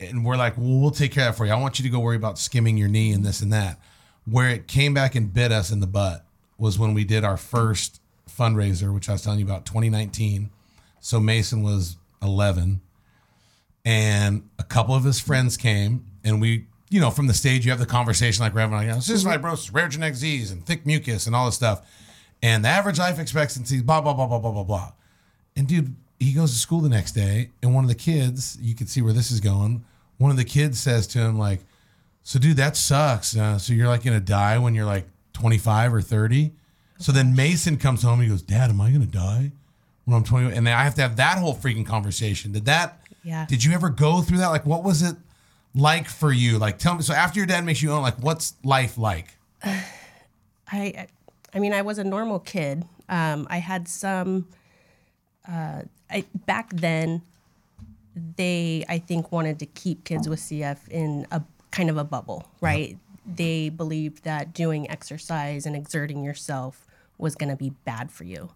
[0.00, 1.52] and we're like, well, we'll take care of that for you.
[1.52, 3.78] I want you to go worry about skimming your knee and this and that.
[4.24, 6.24] Where it came back and bit us in the butt
[6.56, 10.48] was when we did our first fundraiser, which I was telling you about 2019.
[11.00, 12.80] So Mason was 11
[13.84, 17.70] and a couple of his friends came and we you know, from the stage, you
[17.70, 21.27] have the conversation like Reverend, like, this is fibrosis, rare genetic disease, and thick mucus,
[21.27, 21.87] and all this stuff.
[22.42, 24.92] And the average life expectancy is blah, blah, blah, blah, blah, blah, blah.
[25.57, 28.74] And dude, he goes to school the next day, and one of the kids, you
[28.74, 29.85] can see where this is going.
[30.18, 31.61] One of the kids says to him, like,
[32.22, 33.37] so dude, that sucks.
[33.37, 36.53] Uh, so you're like going to die when you're like 25 or 30.
[36.98, 39.53] So then Mason comes home and he goes, Dad, am I going to die
[40.05, 40.55] when I'm 20?
[40.55, 42.53] And then I have to have that whole freaking conversation.
[42.53, 43.46] Did that, Yeah.
[43.48, 44.48] did you ever go through that?
[44.48, 45.16] Like, what was it
[45.78, 46.58] like for you?
[46.58, 47.02] Like, tell me.
[47.02, 49.36] So after your dad makes you own, like, what's life like?
[49.64, 51.06] I,
[51.54, 52.84] I mean, I was a normal kid.
[53.08, 54.48] Um, I had some.
[55.48, 57.22] Uh, I back then,
[58.36, 62.46] they I think wanted to keep kids with CF in a kind of a bubble,
[62.60, 62.98] right?
[63.26, 66.86] They believed that doing exercise and exerting yourself
[67.18, 68.50] was going to be bad for you.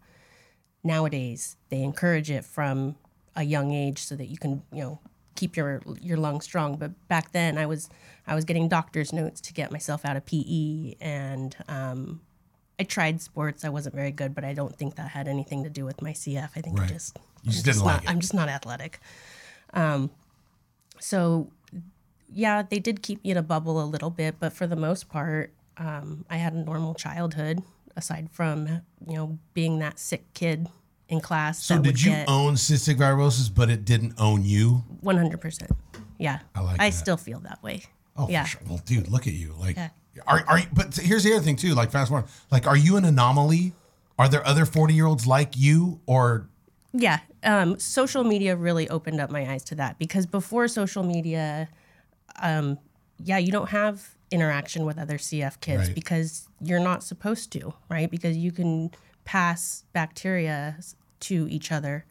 [0.84, 2.96] Nowadays, they encourage it from
[3.36, 4.98] a young age so that you can, you know,
[5.34, 6.76] keep your your lungs strong.
[6.76, 7.88] But back then, I was
[8.26, 12.20] I was getting doctor's notes to get myself out of PE, and um,
[12.78, 13.64] I tried sports.
[13.64, 16.12] I wasn't very good, but I don't think that had anything to do with my
[16.12, 16.50] CF.
[16.56, 16.90] I think Right.
[16.90, 18.10] I just You just I'm didn't like not, it.
[18.10, 19.00] I'm just not athletic.
[19.74, 20.10] Um,
[21.00, 21.50] so
[22.30, 25.08] yeah, they did keep me in a bubble a little bit, but for the most
[25.08, 27.62] part, um, I had a normal childhood.
[27.94, 28.66] Aside from
[29.06, 30.68] you know being that sick kid
[31.12, 34.82] in class, So did you own cystic fibrosis, but it didn't own you?
[35.00, 35.70] one hundred percent.
[36.18, 36.96] Yeah, I like I that.
[36.96, 37.84] still feel that way.
[38.16, 38.44] Oh, yeah.
[38.44, 38.60] sure.
[38.68, 39.54] Well, dude, look at you.
[39.58, 39.88] Like, Yeah.
[40.26, 41.74] are are you, but here's the other thing too.
[41.74, 42.28] Like, fast forward.
[42.50, 43.74] Like, are you an anomaly?
[44.18, 46.48] Are there other forty year olds like you, or
[46.92, 51.68] Yeah, um, social media really opened up my eyes to that because before social media,
[52.42, 52.78] um,
[53.22, 55.94] yeah, you don't have interaction with other CF kids Right.
[55.94, 58.10] because you're not supposed to, right?
[58.10, 58.90] Because you can
[59.24, 60.76] pass bacteria
[61.22, 62.04] to each other.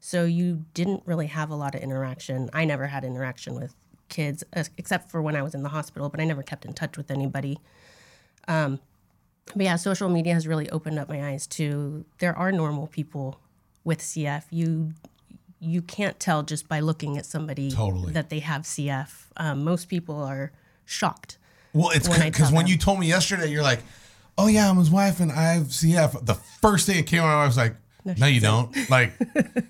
[0.00, 2.48] So you didn't really have a lot of interaction.
[2.52, 3.74] I never had interaction with
[4.08, 4.42] kids
[4.76, 7.10] except for when I was in the hospital, but I never kept in touch with
[7.10, 7.58] anybody.
[8.48, 8.80] Um,
[9.54, 13.40] but yeah, social media has really opened up my eyes to there are normal people
[13.84, 14.44] with CF.
[14.50, 14.92] You
[15.60, 18.12] you can't tell just by looking at somebody Totally.
[18.12, 19.26] that they have CF.
[19.36, 20.52] Um, most people are
[20.86, 21.36] shocked.
[21.74, 23.80] well, it's When because tell when you told me yesterday, you're like,
[24.38, 26.24] oh yeah, I'm his wife and I have CF.
[26.24, 28.74] The first thing that came out, I was like, no, you don't.
[28.90, 29.12] Like,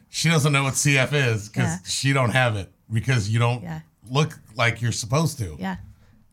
[0.08, 1.78] she doesn't know what CF is because Yeah.
[1.84, 3.80] she don't have it because you don't Yeah.
[4.08, 5.56] look like you're supposed to.
[5.58, 5.76] Yeah.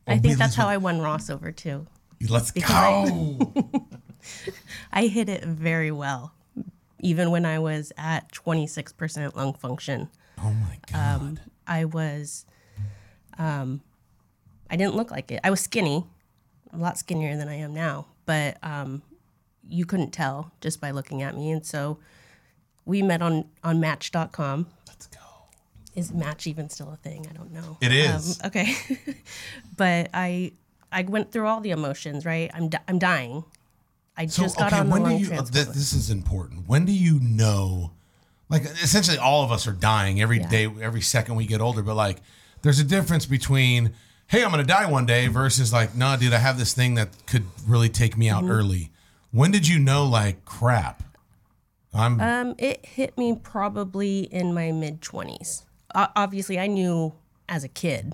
[0.07, 1.85] Oh, I think that's how I won Ross over too.
[2.29, 3.83] Let's Because I- go.
[4.91, 6.33] I hit it very well,
[6.99, 10.09] even when I was at 26% lung function.
[10.39, 11.21] oh my god.
[11.21, 12.45] Um, I was,
[13.37, 13.81] um,
[14.69, 15.39] I didn't look like it.
[15.43, 16.05] I was skinny,
[16.73, 19.01] a lot skinnier than I am now, but um,
[19.69, 21.51] you couldn't tell just by looking at me.
[21.51, 21.97] And so
[22.85, 24.67] we met on, on Match.com.
[24.87, 25.19] Let's go.
[25.95, 27.27] Is Match even still a thing?
[27.29, 27.77] I don't know.
[27.81, 28.39] It is.
[28.41, 28.73] Um, okay,
[29.77, 30.51] but I
[30.91, 32.25] I went through all the emotions.
[32.25, 33.43] Right, I'm di- I'm dying.
[34.15, 35.31] I So just got okay, on the when do you?
[35.33, 36.67] uh, th- this is important.
[36.67, 37.91] When do you know?
[38.49, 40.49] Like essentially, all of us are dying every Yeah.
[40.49, 41.81] day, every second we get older.
[41.81, 42.21] But like,
[42.61, 43.93] there's a difference between,
[44.27, 47.09] hey, I'm gonna die one day versus like, nah, dude, I have this thing that
[47.27, 48.51] could really take me out Mm-hmm.
[48.51, 48.91] early.
[49.31, 50.05] When did you know?
[50.05, 51.03] Like, crap.
[51.93, 55.65] I'm Um, it hit me probably in my mid twenties.
[55.95, 57.13] O- obviously, I knew
[57.49, 58.13] as a kid.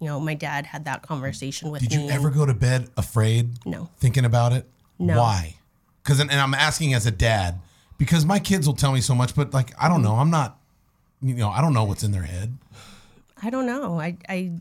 [0.00, 1.96] You know, my dad had that conversation with Did me.
[1.96, 3.64] Did you ever go to bed afraid?
[3.66, 3.88] No.
[3.98, 4.66] Thinking about it?
[4.98, 5.18] No.
[5.18, 5.56] Why?
[6.02, 7.60] Because and I'm asking as a dad
[7.96, 10.14] because my kids will tell me so much, but like I don't know.
[10.14, 10.58] I'm not.
[11.22, 12.58] You know, I don't know what's in their head.
[13.42, 13.98] I don't know.
[13.98, 14.52] I, I,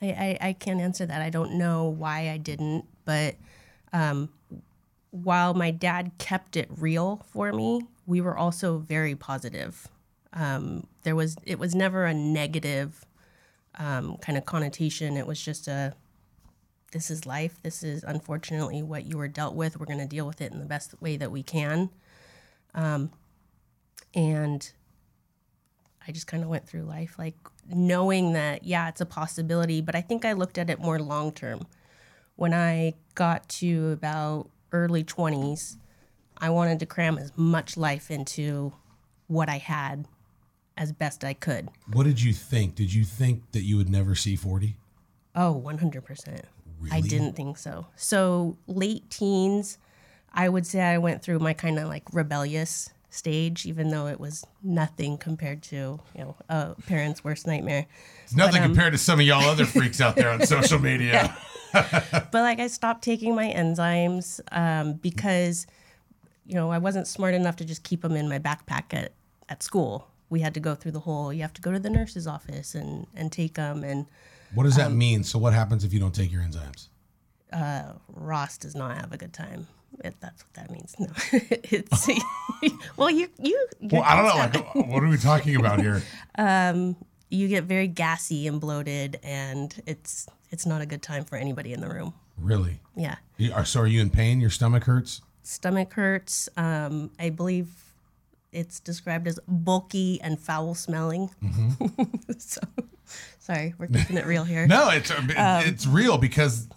[0.00, 1.20] I, I, I can't answer that.
[1.20, 2.84] I don't know why I didn't.
[3.04, 3.34] But
[3.92, 4.28] um,
[5.10, 9.88] while my dad kept it real for me, we were also very positive.
[10.32, 13.04] Um, there was it was never a negative
[13.78, 15.16] um, kind of connotation.
[15.16, 15.94] It was just a
[16.92, 17.62] this is life.
[17.62, 19.78] This is unfortunately what you were dealt with.
[19.78, 21.90] We're going to deal with it in the best way that we can.
[22.74, 23.10] Um,
[24.14, 24.70] and
[26.06, 27.34] I just kind of went through life like
[27.68, 31.32] knowing that, yeah, it's a possibility, but I think I looked at it more long
[31.32, 31.66] term.
[32.36, 35.76] When I got to about early 20s,
[36.38, 38.72] I wanted to cram as much life into
[39.26, 40.06] what I had
[40.76, 41.68] as best I could.
[41.92, 42.74] What did you think?
[42.74, 44.76] Did you think that you would never see 40?
[45.34, 46.42] Oh, 100%.
[46.92, 47.86] I didn't think so.
[47.96, 49.78] So, late teens,
[50.32, 54.20] I would say I went through my kind of like rebellious stage, even though it
[54.20, 57.86] was nothing compared to, you know, a parent's worst nightmare.
[58.24, 61.36] It's nothing um, compared to some of y'all other freaks out there on social media.
[62.30, 65.66] But like, I stopped taking my enzymes um, because,
[66.46, 69.12] you know, I wasn't smart enough to just keep them in my backpack at,
[69.48, 70.08] at school.
[70.30, 72.74] We had to go through the whole, you have to go to the nurse's office
[72.74, 73.82] and, and take them.
[73.82, 74.06] And
[74.54, 75.24] What does that mean?
[75.24, 76.88] So what happens if you don't take your enzymes?
[77.50, 79.66] Uh, Ross does not have a good time.
[80.02, 80.94] That's what that means.
[81.00, 82.08] No, it's
[82.96, 83.66] well, you you.
[83.80, 84.36] Well, I don't know.
[84.36, 86.02] Like, what are we talking about here?
[87.30, 91.72] You get very gassy and bloated, and it's it's not a good time for anybody
[91.72, 92.14] in the room.
[92.36, 92.80] Really?
[92.96, 94.40] Yeah, You are, so are you in pain?
[94.40, 95.22] Your stomach hurts?
[95.42, 96.48] stomach hurts.
[96.58, 97.68] Um, I believe
[98.52, 101.30] it's described as bulky and foul smelling.
[102.38, 102.60] so,
[103.38, 104.66] sorry, we're keeping it real here.
[104.68, 106.68] No, it's uh, it's real because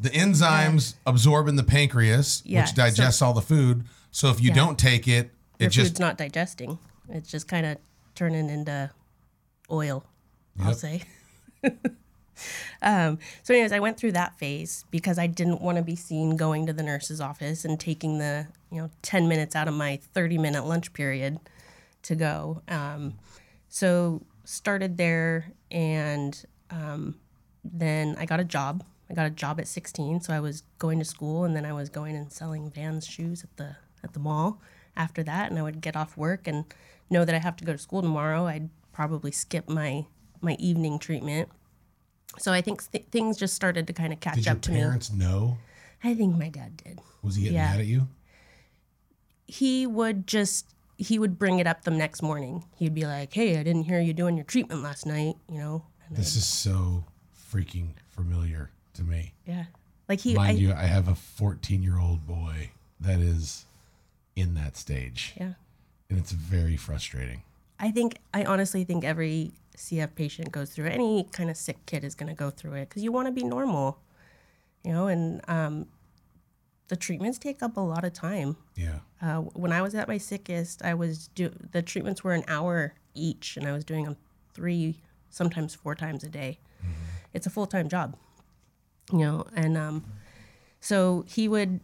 [0.00, 3.84] the enzymes absorb in the pancreas, Yeah, which digests all the food.
[4.12, 4.54] So if you Yeah.
[4.54, 6.78] don't take it, it Your just food's not digesting.
[7.08, 7.78] It's just kind of
[8.14, 8.90] turning into
[9.70, 10.04] oil,
[10.62, 11.02] I'll say.
[12.82, 16.36] um, so, anyways, I went through that phase because I didn't want to be seen
[16.36, 19.98] going to the nurse's office and taking the, you know, 10 minutes out of my
[20.14, 21.38] 30 minute lunch period
[22.02, 22.62] to go.
[22.68, 23.14] Um,
[23.68, 27.16] so, started there and um,
[27.64, 28.84] then I got a job.
[29.10, 31.72] I got a job at 16, so I was going to school and then I
[31.72, 34.60] was going and selling Vans shoes at the at the mall
[34.96, 36.64] after that and I would get off work and
[37.08, 38.46] know that I have to go to school tomorrow.
[38.46, 40.06] I'd probably skip my
[40.40, 41.48] my evening treatment.
[42.38, 44.76] So I think th- things just started to kind of catch did up to me.
[44.76, 45.58] Did your parents know?
[46.04, 47.00] I think my dad did.
[47.22, 47.70] Was he getting Yeah.
[47.70, 48.08] mad at you?
[49.46, 50.66] He would just
[50.98, 52.64] he would bring it up the next morning.
[52.76, 55.84] He'd be like, "Hey, I didn't hear you doing your treatment last night," you know.
[56.08, 57.04] And This is so
[57.52, 59.32] freaking familiar to me.
[59.46, 59.64] yeah.
[60.08, 63.64] Like he Mind I, you, I have a 14 year old boy that is
[64.36, 65.54] in that stage, yeah.
[66.08, 67.42] and it's very frustrating.
[67.80, 70.86] I think I honestly think every CF patient goes through.
[70.86, 73.32] Any kind of sick kid is going to go through it because you want to
[73.32, 73.98] be normal,
[74.84, 75.06] you know.
[75.06, 75.86] And um,
[76.88, 78.56] the treatments take up a lot of time.
[78.76, 78.98] Yeah.
[79.20, 82.94] Uh, when I was at my sickest, I was do the treatments were an hour
[83.14, 84.16] each, and I was doing them
[84.52, 86.58] three, sometimes four times a day.
[87.32, 88.16] It's a full time job,
[89.10, 89.46] you know.
[89.56, 90.04] And um,
[90.80, 91.80] so he would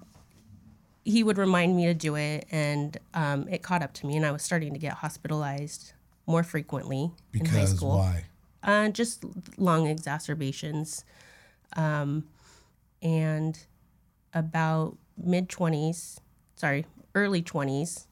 [1.04, 4.26] he would remind me to do it, and um, it caught up to me, and
[4.26, 5.94] I was starting to get hospitalized
[6.28, 7.98] more frequently in high school.
[7.98, 8.24] why?
[8.62, 9.24] Uh, just
[9.56, 11.04] lung exacerbations.
[11.76, 12.24] Um,
[13.02, 13.58] and
[14.34, 16.18] about mid 20s,
[16.56, 18.06] sorry, early 20s,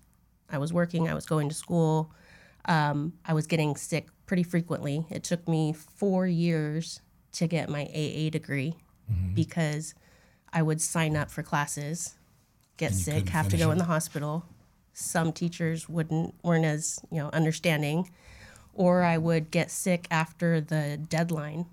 [0.51, 2.11] I was working, I was going to school.
[2.65, 5.07] Um, I was getting sick pretty frequently.
[5.11, 7.01] It took me four years
[7.33, 8.75] to get my AA degree
[9.35, 9.95] because
[10.53, 12.15] I would sign up for classes,
[12.77, 13.73] get sick, have to go it?
[13.73, 14.45] in the hospital.
[14.99, 18.11] Some teachers wouldn't weren't as you know understanding,
[18.73, 21.67] or I would get sick after the deadline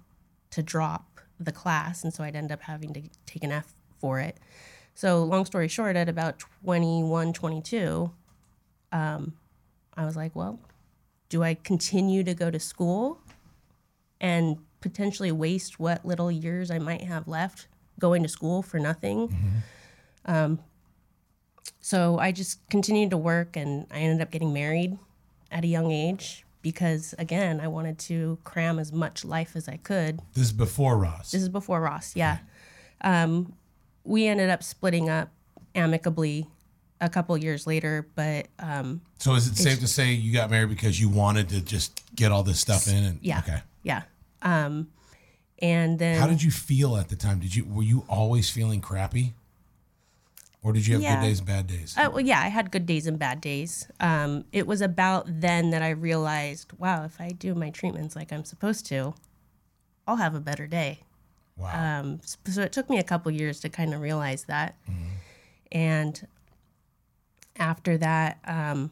[0.49, 4.19] to drop the class, and so I'd end up having to take an F for
[4.19, 4.37] it.
[4.93, 8.11] So long story short, at about 21, 22,
[8.91, 9.33] um,
[9.95, 10.59] I was like, well,
[11.29, 13.19] do I continue to go to school
[14.19, 17.67] and potentially waste what little years I might have left
[17.99, 19.33] going to school for nothing?
[20.25, 20.59] Um,
[21.81, 24.97] so I just continued to work and I ended up getting married
[25.51, 29.77] at a young age because, again, I wanted to cram as much life as I
[29.77, 31.31] could This is before Ross.
[31.31, 32.37] this is before Ross, yeah.
[33.01, 33.53] Um,
[34.05, 35.29] we ended up splitting up
[35.75, 36.47] amicably
[37.01, 40.69] a couple years later, but um, so is it safe to say you got married
[40.69, 43.03] because you wanted to just get all this stuff in?
[43.03, 43.59] And yeah, Okay.
[43.83, 44.03] yeah.
[44.41, 44.87] Um,
[45.59, 47.39] and then How did you feel at the time?
[47.39, 49.33] Did you were you always feeling crappy,
[50.63, 51.19] or did you have Yeah.
[51.19, 51.95] good days, and bad days?
[51.97, 53.87] Uh, well, yeah, I had good days and bad days.
[53.99, 58.31] Um, it was about then that I realized, wow, if I do my treatments like
[58.31, 59.13] I'm supposed to,
[60.07, 61.01] I'll have a better day.
[61.57, 61.99] wow.
[61.99, 64.75] Um, so it took me a couple years to kind of realize that.
[65.71, 66.25] And
[67.57, 68.91] after that, um,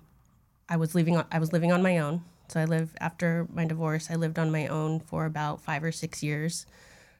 [0.69, 2.23] I was living on, I was living on my own.
[2.47, 4.09] So I lived after my divorce.
[4.11, 6.65] I lived on my own for about five or six years,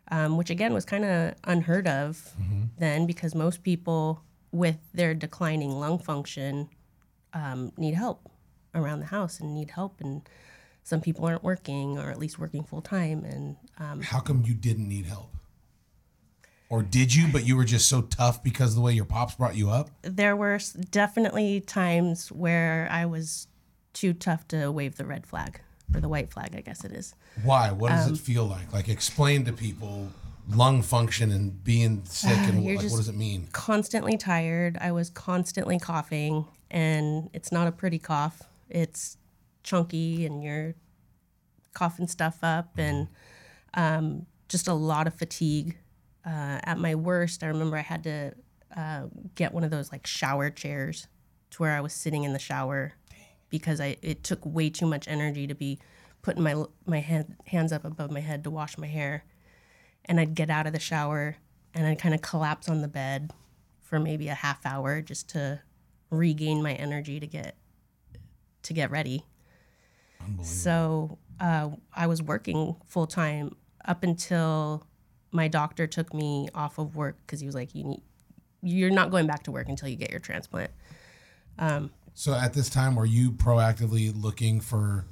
[0.09, 2.33] um, which again was kind of unheard of
[2.77, 6.69] then because most people with their declining lung function
[7.33, 8.29] um, need help
[8.75, 10.21] around the house and need help and
[10.83, 14.53] some people aren't working or at least working full time and um, How come you
[14.53, 15.29] didn't need help?
[16.69, 19.35] Or did you, but you were just so tough because of the way your pops
[19.35, 19.89] brought you up?
[20.03, 20.57] there were
[20.89, 23.47] definitely times where I was
[23.93, 25.59] too tough to wave the red flag
[25.93, 27.13] or the white flag, I guess it is.
[27.43, 27.71] Why?
[27.71, 28.71] What does Um, it feel like?
[28.71, 30.11] Like explain to people
[30.49, 33.47] lung function and being sick and like, what does it mean?
[33.51, 34.77] Constantly tired.
[34.81, 38.43] I was constantly coughing, and it's not a pretty cough.
[38.69, 39.17] It's
[39.63, 40.75] chunky, and you're
[41.73, 43.07] coughing stuff up, and
[43.73, 45.77] um, just a lot of fatigue.
[46.25, 48.33] Uh, at my worst, I remember I had to
[48.75, 51.07] uh, get one of those like shower chairs
[51.51, 52.93] to where I was sitting in the shower
[53.49, 55.79] because I it took way too much energy to be
[56.21, 59.23] putting my my hand, hands up above my head to wash my hair
[60.05, 61.37] and I'd get out of the shower
[61.73, 63.31] and I'd kind of collapse on the bed
[63.81, 65.61] for maybe a half hour just to
[66.09, 67.55] regain my energy to get
[68.63, 69.25] to get ready.
[70.43, 74.85] So uh, I was working full time up until
[75.31, 78.01] my doctor took me off of work because he was like, "You need,
[78.61, 80.71] you're not going back to work until you get your transplant."
[82.13, 85.05] So at this time, were you proactively looking for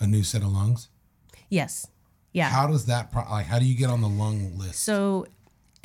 [0.00, 0.88] a new set of lungs?
[1.48, 1.88] Yes,
[2.32, 2.48] yeah.
[2.48, 3.46] How does that pro- like?
[3.46, 4.82] How do you get on the lung list?
[4.82, 5.26] So,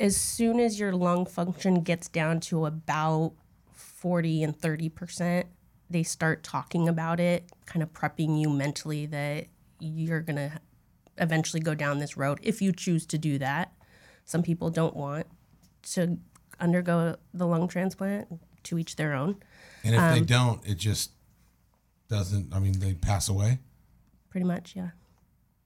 [0.00, 3.32] as soon as your lung function gets down to about
[3.72, 5.44] 40 and 30%,
[5.90, 9.46] they start talking about it, kind of prepping you mentally that
[9.80, 10.52] you're going to
[11.18, 13.72] eventually go down this road if you choose to do that.
[14.24, 15.26] Some people don't want
[15.92, 16.18] to
[16.58, 18.28] undergo the lung transplant,
[18.64, 19.36] to each their own.
[19.84, 21.10] And if they Um, don't, it just
[22.08, 22.54] doesn't.
[22.54, 23.58] I mean, they pass away.
[24.30, 24.90] Pretty much, yeah.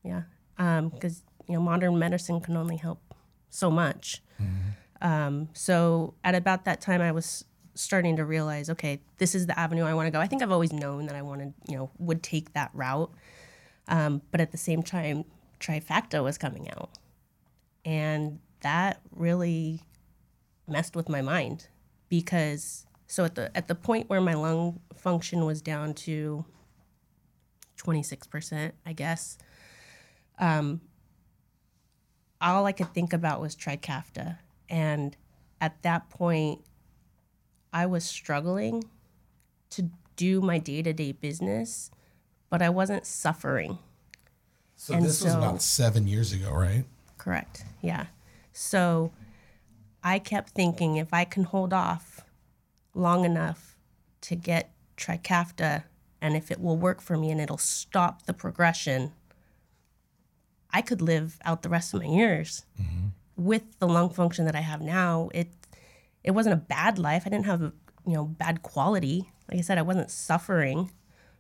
[0.03, 0.23] Yeah.
[0.59, 3.15] Because, you know, modern medicine can only help
[3.51, 4.23] so much.
[5.01, 7.45] Um, so at about that time, I was
[7.75, 10.21] starting to realize, okay, this is the avenue I want to go.
[10.21, 13.11] I think I've always known that I wanted, you know, would take that route.
[13.87, 15.25] Um, but at the same time,
[15.61, 16.91] Trikafta was coming out.
[17.85, 19.83] And that really
[20.67, 21.69] messed with my mind
[22.09, 26.45] because so at the at the point where my lung function was down to
[27.79, 29.39] 26%, I guess.
[30.39, 30.81] Um,
[32.41, 34.39] all I could think about was Trikafta.
[34.69, 35.17] And
[35.61, 36.63] at that point,
[37.73, 38.85] I was struggling
[39.71, 41.91] to do my day to day business,
[42.51, 43.79] but I wasn't suffering.
[44.77, 46.85] So And this was about seven years ago, right?
[47.17, 47.65] Correct.
[47.83, 48.07] Yeah.
[48.53, 49.13] So
[50.03, 52.25] I kept thinking if I can hold off
[52.95, 53.77] long enough
[54.23, 55.85] to get Trikafta
[56.21, 59.13] and if it will work for me and it'll stop the progression,
[60.73, 62.65] I could live out the rest of my years.
[62.81, 63.09] Mm-hmm.
[63.37, 65.49] With the lung function that I have now, it
[66.25, 67.23] it wasn't a bad life.
[67.27, 69.31] I didn't have you know bad quality.
[69.51, 70.91] Like I said, I wasn't suffering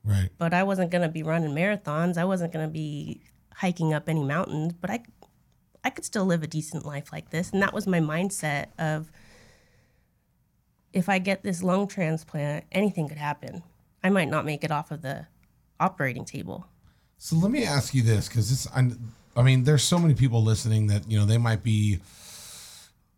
[0.04, 0.30] Right.
[0.38, 2.16] but I wasn't going to be running marathons.
[2.16, 3.20] I wasn't going to be
[3.56, 5.02] hiking up any mountains, but I
[5.84, 7.50] I could still live a decent life like this.
[7.50, 9.10] And that was my mindset of
[10.92, 13.62] if I get this lung transplant, anything could happen.
[14.02, 15.26] I might not make it off of the
[15.78, 16.66] operating table.
[17.18, 18.90] So let me ask you this, because this I,
[19.38, 22.00] I mean, there's so many people listening that you know they might be.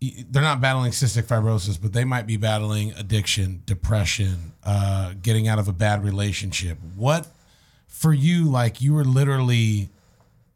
[0.00, 5.58] They're not battling cystic fibrosis, but they might be battling addiction, depression, uh, getting out
[5.58, 6.78] of a bad relationship.
[6.96, 7.26] What,
[7.86, 9.90] for you, like you were literally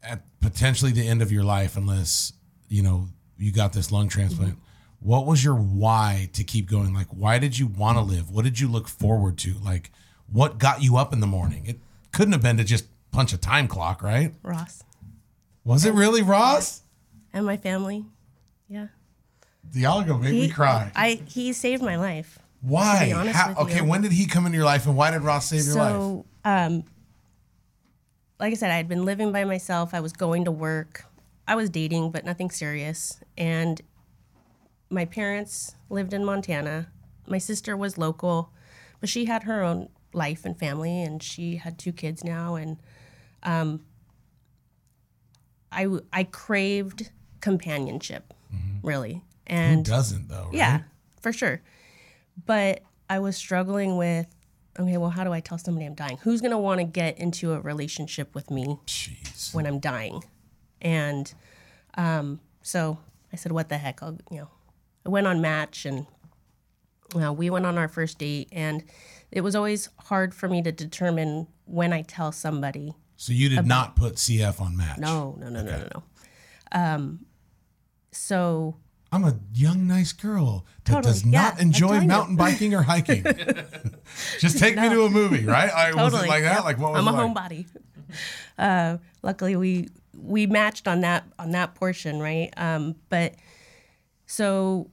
[0.01, 2.33] at potentially the end of your life, unless
[2.69, 4.57] you know you got this lung transplant.
[4.99, 6.93] What was your why to keep going?
[6.93, 8.29] Like, why did you want to live?
[8.29, 9.55] What did you look forward to?
[9.63, 9.91] Like,
[10.31, 11.65] what got you up in the morning?
[11.65, 11.79] It
[12.11, 14.33] couldn't have been to just punch a time clock, right?
[14.43, 14.83] Ross
[15.65, 16.83] Was it really Ross?
[17.33, 18.05] and my family.
[18.69, 18.87] Yeah.
[19.73, 20.91] Y'all gonna me cry.
[20.95, 22.39] I he saved my life.
[22.61, 22.99] Why?
[22.99, 23.85] to be honest How- okay, you.
[23.85, 25.91] when did he come into your life, and why did Ross save your life?
[25.91, 26.83] So, um,
[28.39, 29.93] like I said, I had been living by myself.
[29.93, 31.05] I was going to work.
[31.47, 33.19] I was dating, but nothing serious.
[33.37, 33.81] And
[34.89, 36.87] my parents lived in Montana.
[37.27, 38.51] My sister was local,
[38.99, 42.55] but she had her own life and family, and she had two kids now.
[42.55, 42.77] And
[43.43, 43.81] um,
[45.75, 47.11] I I craved
[47.41, 48.33] companionship,
[48.81, 49.23] really.
[49.45, 50.45] And Who doesn't though?
[50.45, 50.53] Right?
[50.53, 50.79] yeah,
[51.21, 51.61] for sure.
[52.45, 54.27] But I was struggling with
[54.79, 56.17] okay, well, how do I tell somebody I'm dying?
[56.17, 59.53] Who's going to want to get into a relationship with me Jeez.
[59.53, 60.23] when I'm dying?
[60.81, 61.33] And
[61.95, 62.99] um, so
[63.31, 64.03] I said, what the heck?
[64.03, 64.49] I'll, you know,
[65.05, 66.07] I went on Match and
[67.15, 68.49] uh, we went on our first date.
[68.51, 68.83] And
[69.31, 73.65] it was always hard for me to determine when I tell somebody So you did
[73.65, 74.97] not put CF on match.
[74.97, 76.03] no, no, no, no, no, no.
[76.71, 77.25] Um,
[78.11, 78.75] so
[79.11, 83.23] I'm a young, nice girl that Totally, does not I'm enjoy mountain biking or hiking.
[84.39, 85.71] Just take me to a movie, right?
[85.73, 86.55] I, totally like that?
[86.55, 86.63] Yep.
[86.65, 87.33] Like what was I'm a like?
[87.33, 87.65] homebody.
[88.57, 92.53] Uh, luckily, we we matched on that on that portion, right?
[92.57, 93.35] Um, but
[94.25, 94.89] so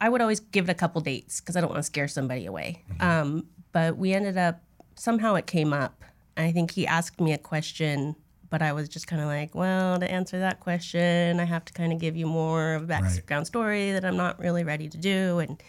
[0.00, 2.46] I would always give it a couple dates because I don't want to scare somebody
[2.46, 2.82] away.
[2.92, 3.02] Mm-hmm.
[3.02, 4.62] Um, but we ended up
[4.96, 6.04] somehow it came up.
[6.36, 8.16] I think he asked me a question,
[8.48, 11.72] but I was just kind of like, well, to answer that question, I have to
[11.72, 14.98] kind of give you more of a background story that I'm not really ready to
[14.98, 15.38] do.
[15.38, 15.62] And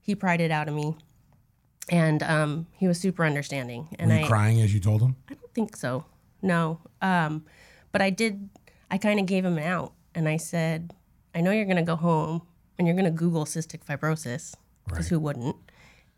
[0.00, 0.96] he pried it out of me.
[1.88, 3.88] And um, he was super understanding.
[3.98, 5.16] And Were you I, crying as you told him?
[5.28, 6.04] I don't think so.
[6.42, 6.80] No.
[7.02, 7.44] Um,
[7.92, 8.48] but I did,
[8.90, 10.94] I kind of gave him an out and I said,
[11.34, 12.42] I know you're going to go home
[12.78, 14.54] and you're going to Google cystic fibrosis
[14.86, 15.56] because who wouldn't?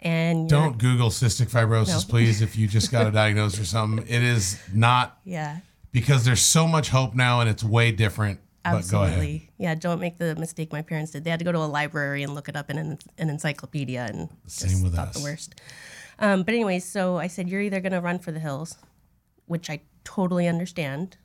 [0.03, 2.01] And Don't Google cystic fibrosis, No.
[2.11, 4.05] please, if you just got a diagnosis or something.
[4.09, 5.59] It is not yeah,
[5.93, 8.41] because there's so much hope now and it's way different.
[8.65, 9.15] But go ahead.
[9.15, 9.51] Absolutely.
[9.59, 11.25] Yeah, don't make the mistake my parents did.
[11.25, 14.05] They had to go to a library and look it up in an, an encyclopedia
[14.09, 15.17] and Same just with thought us.
[15.17, 15.61] the worst.
[16.19, 18.77] Um, but anyways, so I said, You're either going to run for the hills,
[19.47, 21.17] which I totally understand.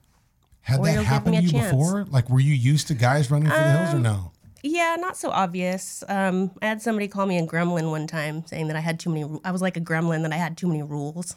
[0.61, 1.71] Had Or that happened to you chance.
[1.71, 2.05] Um, before?
[2.09, 4.31] Like, were you used to guys running for the hills or no?
[4.63, 6.03] Yeah, not so obvious.
[6.07, 9.09] Um, I had somebody call me a gremlin one time saying that I had too
[9.09, 11.35] many, I was like a gremlin, that I had too many rules.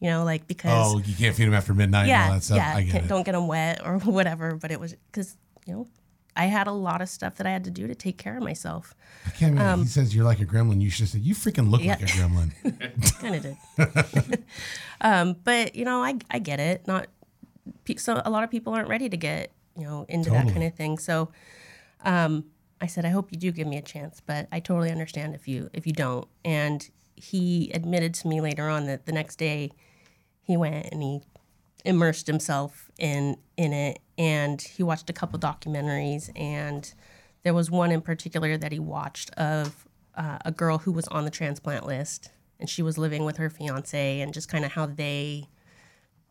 [0.00, 0.94] You know, like because.
[0.94, 2.56] Oh, you can't feed them after midnight and all yeah, that stuff.
[2.58, 3.08] yeah, I get it.
[3.08, 4.54] don't get them wet or whatever.
[4.54, 5.36] But it was because,
[5.66, 5.88] you know,
[6.36, 8.42] I had a lot of stuff that I had to do to take care of
[8.44, 8.94] myself.
[9.26, 9.82] I can't imagine.
[9.84, 10.80] he says you're like a gremlin.
[10.80, 11.96] You should have said, you freaking look um, Yeah.
[12.00, 13.18] like a gremlin.
[13.20, 14.44] kind of did.
[15.00, 16.86] um, but you know, I I get it.
[16.86, 17.08] Not
[17.96, 20.74] so a lot of people aren't ready to get you know into that kind of
[20.74, 20.98] thing.
[20.98, 21.30] So,
[22.04, 22.44] um,
[22.80, 25.48] I said I hope you do give me a chance, but I totally understand if
[25.48, 26.28] you if you don't.
[26.44, 29.72] And he admitted to me later on that the next day
[30.42, 31.20] he went and he
[31.84, 36.92] immersed himself in in it and he watched a couple documentaries and
[37.44, 39.86] there was one in particular that he watched of
[40.16, 43.48] uh, a girl who was on the transplant list and she was living with her
[43.48, 45.46] fiance and just kind of how they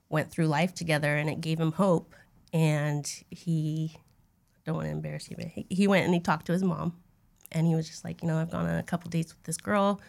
[0.09, 2.13] went through life together and it gave him hope
[2.53, 3.97] and he
[4.68, 6.93] don't want to embarrass you but he, he went and he talked to his mom
[7.51, 9.57] and he was just like you know i've gone on a couple dates with this
[9.57, 9.99] girl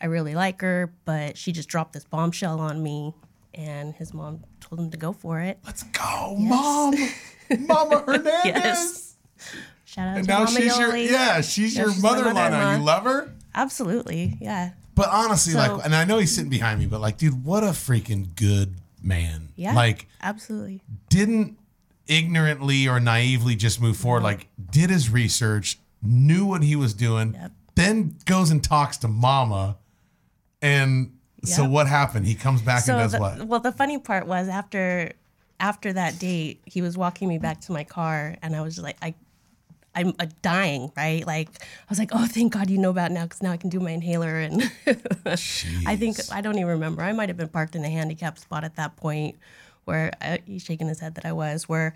[0.00, 3.12] i really like her but she just dropped this bombshell on me
[3.52, 6.94] and his mom told him to go for it Let's go, mom.
[7.66, 8.44] Mama Hernandez.
[8.44, 9.16] Yes.
[9.84, 12.76] shout out And to now Mama she's your yeah, she's your she's mother-in-law now.
[12.76, 13.32] You love her?
[13.56, 17.16] absolutely yeah But honestly, So- like, and I know he's sitting behind me, but like,
[17.18, 19.48] dude, what a freaking good man.
[19.56, 21.58] yeah Like, absolutely didn't
[22.10, 24.22] ignorantly or naively just move forward.
[24.22, 27.52] Like, did his research, knew what he was doing, Yep.
[27.76, 29.78] then goes and talks to mama.
[30.60, 32.26] And so what happened?
[32.26, 33.42] He comes back and does the, what?
[33.44, 35.12] Well, the funny part was after
[35.58, 38.96] after that date, he was walking me back to my car, and I was like,
[39.00, 39.14] I.
[39.92, 41.26] I'm uh, dying, right?
[41.26, 43.56] Like I was like, "Oh, thank God you know about it now, because now I
[43.56, 44.62] can do my inhaler." And
[45.84, 47.02] I think I don't even remember.
[47.02, 49.36] I might have been parked in a handicapped spot at that point,
[49.84, 51.68] where uh, he's shaking his head that I was.
[51.68, 51.94] Where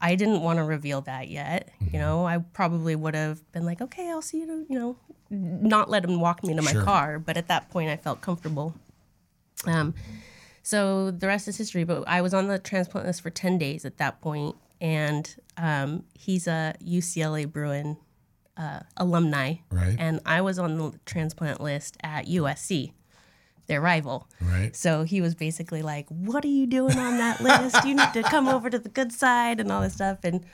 [0.00, 1.70] I didn't want to reveal that yet.
[1.82, 1.94] Mm-hmm.
[1.96, 4.96] You know, I probably would have been like, "Okay, I'll see you." You know,
[5.30, 6.82] not let him walk me to my Sure.
[6.82, 7.18] car.
[7.18, 8.74] But at that point, I felt comfortable.
[9.66, 9.94] Um,
[10.62, 11.84] so the rest is history.
[11.84, 16.04] But I was on the transplant list for 10 days at that point, and um,
[16.14, 17.96] he's a UCLA Bruin
[18.56, 19.54] uh, alumni.
[19.70, 19.96] Right.
[19.98, 22.92] And I was on the transplant list at USC,
[23.66, 24.28] their rival.
[24.40, 24.74] Right.
[24.74, 27.84] So he was basically like, What are you doing on that list?
[27.84, 30.18] You need to come over to the good side and all this stuff.
[30.24, 30.44] And,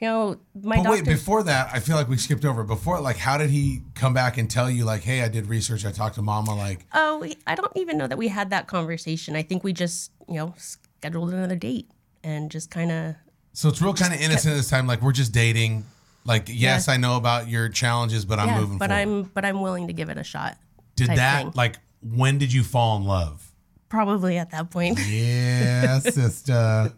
[0.00, 0.90] you know, my But doctor.
[0.90, 2.64] wait, before that, I feel like we skipped over.
[2.64, 5.86] Before, like, how did he come back and tell you, like, hey, I did research,
[5.86, 9.36] I talked to mama, like, Oh, I don't even know that we had that conversation.
[9.36, 11.88] I think we just, you know, scheduled another date
[12.24, 13.14] and just kind of
[13.52, 14.86] so it's real kind of innocent this time.
[14.86, 15.86] Like, we're just dating.
[16.26, 16.94] Like, yes, Yeah.
[16.94, 19.00] I know about your challenges, but I'm yeah, moving but forward.
[19.00, 20.58] I'm but I'm willing to give it a shot.
[20.96, 21.52] did that, thing.
[21.54, 21.76] like,
[22.14, 23.52] when did you fall in love?
[23.88, 24.98] Probably at that point.
[25.08, 26.92] Yeah, sister.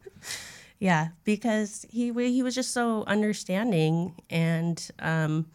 [0.78, 5.46] yeah, because he he was just so understanding and um,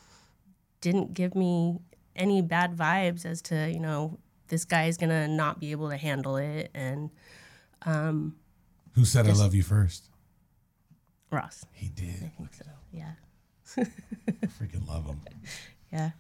[0.82, 1.80] didn't give me
[2.16, 4.18] any bad vibes as to you know
[4.50, 7.10] this guy is gonna not be able to handle it and
[7.86, 10.10] Who said I love you first?
[11.32, 11.66] Ross.
[11.72, 12.22] He did.
[12.24, 12.66] I think so.
[12.92, 13.14] Yeah,
[13.78, 15.20] I freaking love him.
[15.92, 16.12] yeah.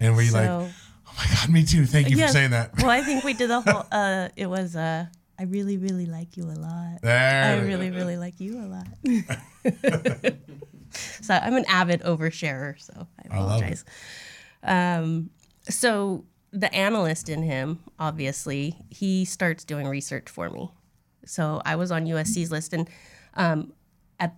[0.00, 0.68] And were you like, oh
[1.16, 1.84] my God, me too.
[1.86, 2.26] Thank you Yeah.
[2.28, 2.76] for saying that.
[2.78, 3.84] Well, I think we did the whole.
[3.92, 4.74] Uh, it was.
[4.76, 5.06] Uh,
[5.38, 7.00] I really, really like you a lot.
[7.02, 7.44] There.
[7.44, 8.86] I really, really like you a lot.
[11.22, 13.32] so I'm an avid oversharer, so I apologize.
[13.32, 13.64] I love it.
[13.64, 13.84] apologize.
[14.62, 15.30] Um,
[15.68, 20.70] so the analyst in him, obviously, he starts doing research for me.
[21.24, 22.88] So I was on USC's list, and
[23.34, 23.72] um,
[24.18, 24.34] at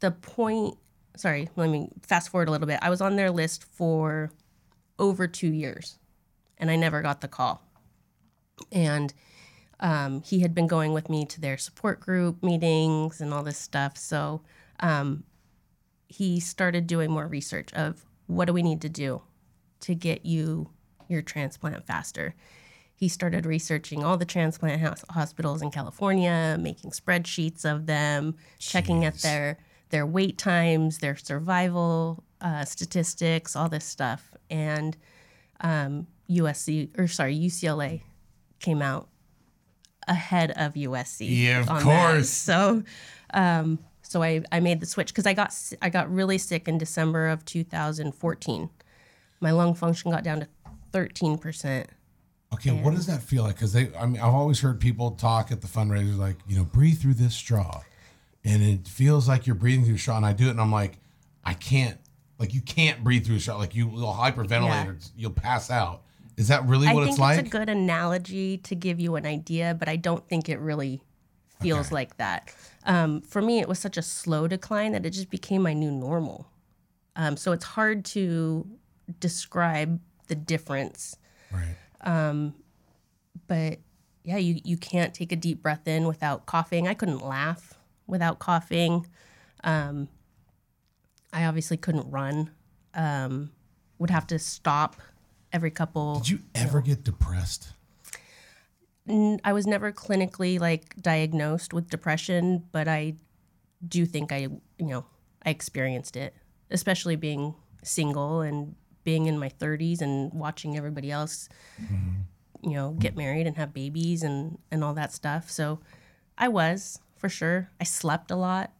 [0.00, 0.76] the point,
[1.16, 2.78] sorry, let me fast forward a little bit.
[2.82, 4.30] I was on their list for
[5.00, 5.98] over two years,
[6.58, 7.62] and I never got the call.
[8.70, 9.12] And
[9.80, 13.58] um, he had been going with me to their support group meetings and all this
[13.58, 13.96] stuff.
[13.96, 14.42] So
[14.78, 15.24] um,
[16.06, 19.22] he started doing more research of what do we need to do
[19.80, 20.70] to get you
[21.08, 22.34] your transplant faster.
[22.94, 29.04] He started researching all the transplant hos- hospitals in California, making spreadsheets of them, checking
[29.04, 34.32] at their their wait times, their survival uh, statistics, all this stuff.
[34.50, 34.96] And
[35.60, 38.02] um, USC or sorry UCLA
[38.60, 39.08] came out
[40.08, 41.26] ahead of USC.
[41.28, 42.12] Yeah, of on that.
[42.12, 42.28] course.
[42.28, 42.82] So,
[43.34, 46.78] um, so I, I made the switch because I got I got really sick in
[46.78, 48.70] December of 2014.
[49.40, 50.48] My lung function got down to
[50.92, 51.88] 13 percent.
[52.52, 53.54] Okay, what does that feel like?
[53.54, 56.64] Because they, I mean, I've always heard people talk at the fundraisers like, you know,
[56.64, 57.82] breathe through this straw,
[58.44, 60.16] and it feels like you're breathing through a straw.
[60.16, 60.98] And I do it, and I'm like,
[61.44, 61.99] I can't.
[62.40, 63.58] Like you can't breathe through a straw.
[63.58, 66.02] Like you will hyperventilate, or you'll pass out.
[66.36, 67.38] Is that really I what think it's like?
[67.38, 71.02] It's a good analogy to give you an idea, but I don't think it really
[71.60, 71.94] feels Okay.
[71.94, 72.54] like that.
[72.86, 75.90] Um, for me, it was such a slow decline that it just became my new
[75.90, 76.48] normal.
[77.14, 78.66] Um, so it's hard to
[79.20, 81.16] describe the difference.
[81.52, 81.76] right.
[83.46, 83.78] But
[84.24, 86.86] yeah, you, you can't take a deep breath in without coughing.
[86.88, 87.74] I couldn't laugh
[88.06, 89.06] without coughing.
[89.64, 90.08] Um,
[91.32, 92.50] I obviously couldn't run.
[92.94, 93.52] Um,
[93.98, 94.96] would have to stop
[95.52, 96.16] every couple.
[96.20, 97.72] Did you ever get depressed?
[99.08, 103.14] N- I was never clinically like diagnosed with depression, but I
[103.86, 104.38] do think I,
[104.78, 105.04] you know,
[105.44, 106.34] I experienced it,
[106.70, 108.74] especially being single and
[109.04, 111.48] being in my 30s and watching everybody else,
[112.62, 115.50] you know, get married and have babies and and all that stuff.
[115.50, 115.80] So
[116.36, 117.70] I was for sure.
[117.80, 118.72] I slept a lot.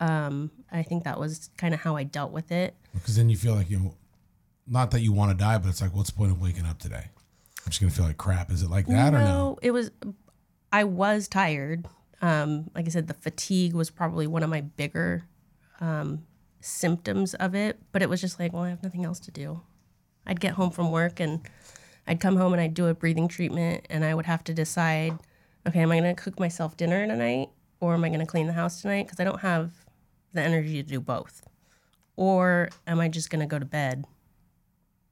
[0.00, 2.74] Um, I think that was kind of how I dealt with it.
[2.94, 3.94] Because then you feel like you,
[4.66, 6.78] not that you want to die, but it's like, what's the point of waking up
[6.78, 7.06] today?
[7.64, 8.50] I'm just gonna feel like crap.
[8.50, 9.58] Is it like that or no?
[9.60, 9.90] it was.
[10.72, 11.86] I was tired.
[12.22, 15.24] Um, like I said, the fatigue was probably one of my bigger
[15.80, 16.24] um,
[16.60, 17.78] symptoms of it.
[17.92, 19.60] But it was just like, well, I have nothing else to do.
[20.26, 21.40] I'd get home from work and
[22.08, 25.18] I'd come home and I'd do a breathing treatment, and I would have to decide,
[25.66, 28.46] okay, am I going to cook myself dinner tonight, or am I going to clean
[28.46, 29.06] the house tonight?
[29.06, 29.72] Because I don't have
[30.32, 31.42] the energy to do both.
[32.16, 34.04] Or am I just going to go to bed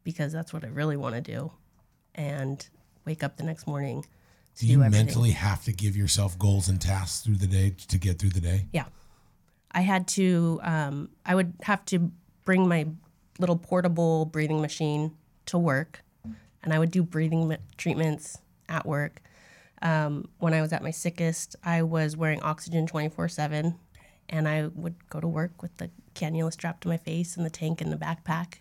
[0.05, 1.53] because that's what I really want to do,
[2.15, 2.69] and
[3.05, 4.03] wake up the next morning
[4.55, 5.07] to Do you do everything.
[5.07, 8.41] mentally have to give yourself goals and tasks through the day to get through the
[8.41, 8.67] day?
[8.73, 8.85] Yeah.
[9.73, 12.11] I had to, um, I would have to
[12.45, 12.87] bring my
[13.39, 16.03] little portable breathing machine to work,
[16.63, 18.39] and I would do breathing treatments
[18.69, 19.21] at work.
[19.83, 23.75] Um, when I was at my sickest, I was wearing oxygen 24 7,
[24.29, 27.51] and I would go to work with the cannula strapped to my face and the
[27.51, 28.55] tank in the backpack.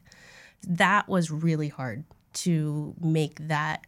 [0.67, 2.03] That was really hard
[2.33, 3.85] to make that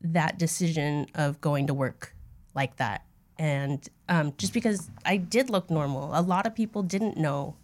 [0.00, 2.14] that decision of going to work
[2.54, 3.06] like that.
[3.38, 7.56] And um, just because I did look normal, a lot of people didn't know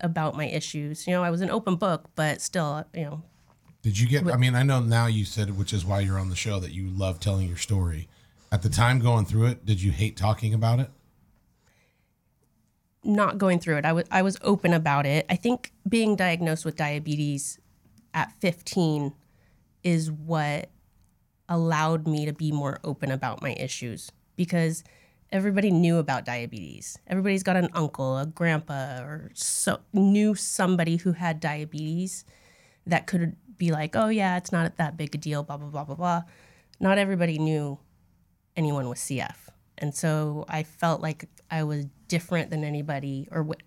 [0.00, 1.06] about my issues.
[1.06, 3.22] You know, I was an open book, but still, you know,
[3.82, 4.26] Did you get?
[4.26, 6.72] I mean, I know now you said, which is why you're on the show, that
[6.72, 8.08] you love telling your story.
[8.52, 10.90] At the time going through it, did you hate talking about it?
[13.04, 13.84] Not going through it.
[13.84, 15.26] I was I was open about it.
[15.28, 17.58] I think being diagnosed with diabetes
[18.12, 19.12] at 15
[19.82, 20.70] is what
[21.48, 24.82] allowed me to be more open about my issues because
[25.30, 26.98] everybody knew about diabetes.
[27.06, 32.24] Everybody's got an uncle, a grandpa, or so knew somebody who had diabetes
[32.86, 35.84] that could be like, "Oh yeah, it's not that big a deal." Blah blah blah
[35.84, 36.22] blah blah.
[36.80, 37.78] Not everybody knew
[38.56, 39.43] anyone with CF,
[39.78, 43.60] and so I felt like I was different than anybody or wi-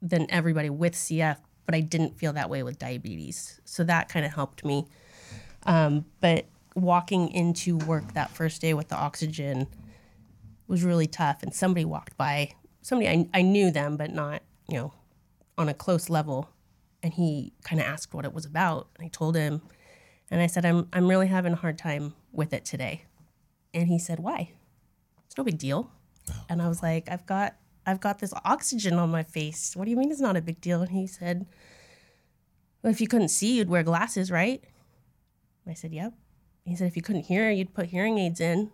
[0.00, 1.36] than everybody with CF,
[1.66, 3.60] but I didn't feel that way with diabetes.
[3.64, 4.86] So that kind of helped me.
[5.64, 9.68] Um, but walking into work that first day with the oxygen
[10.66, 11.42] was really tough.
[11.42, 14.92] And somebody walked by, somebody I, I knew them, but not, you know,
[15.56, 16.48] on a close level.
[17.02, 18.88] And he kind of asked what it was about.
[18.96, 19.62] And I told him,
[20.30, 23.04] and I said, I'm, I'm really having a hard time with it today.
[23.74, 24.52] And he said, Why?
[25.32, 25.90] It's no big deal.
[26.30, 26.44] Oh.
[26.50, 27.54] And I was like, I've got
[27.86, 29.74] I've got this oxygen on my face.
[29.74, 30.82] What do you mean it's not a big deal?
[30.82, 31.46] And he said,
[32.82, 34.62] Well, if you couldn't see, you'd wear glasses, right?
[35.66, 36.12] I said, Yep.
[36.66, 38.72] He said, If you couldn't hear, you'd put hearing aids in.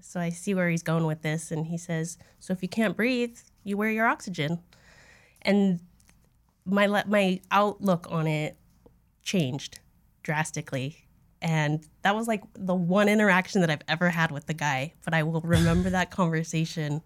[0.00, 1.50] So I see where he's going with this.
[1.50, 4.60] And he says, So if you can't breathe, you wear your oxygen.
[5.42, 5.80] And
[6.64, 8.56] my my outlook on it
[9.22, 9.80] changed
[10.22, 11.04] drastically.
[11.42, 14.94] And that was like the one interaction that I've ever had with the guy.
[15.04, 17.02] But I will remember that conversation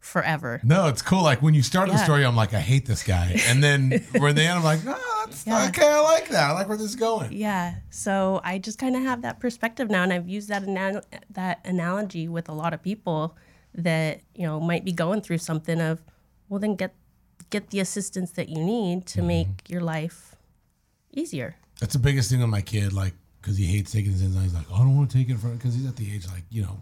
[0.00, 0.60] forever.
[0.62, 1.22] No, it's cool.
[1.22, 4.28] Like when you start the story, I'm like, I hate this guy, and then we're
[4.28, 5.66] in the end, I'm like, oh, that's Yeah.
[5.68, 5.88] okay.
[5.88, 6.50] I like that.
[6.50, 7.32] I like where this is going.
[7.32, 7.76] Yeah.
[7.90, 11.60] So I just kind of have that perspective now, and I've used that ana- that
[11.64, 13.36] analogy with a lot of people
[13.74, 16.02] that you know might be going through something of,
[16.48, 16.94] well, then get
[17.50, 19.28] get the assistance that you need to mm-hmm.
[19.28, 20.36] make your life
[21.12, 21.56] easier.
[21.80, 23.14] That's the biggest thing with my kid, like,
[23.46, 24.42] because he hates taking his enzymes.
[24.42, 26.42] He's like, I don't want to take it for because he's at the age like,
[26.50, 26.80] you know,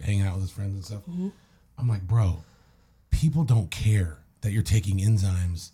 [0.00, 1.02] hanging out with his friends and stuff.
[1.08, 1.28] Mm-hmm.
[1.78, 2.42] I'm like, bro,
[3.12, 5.70] people don't care that you're taking enzymes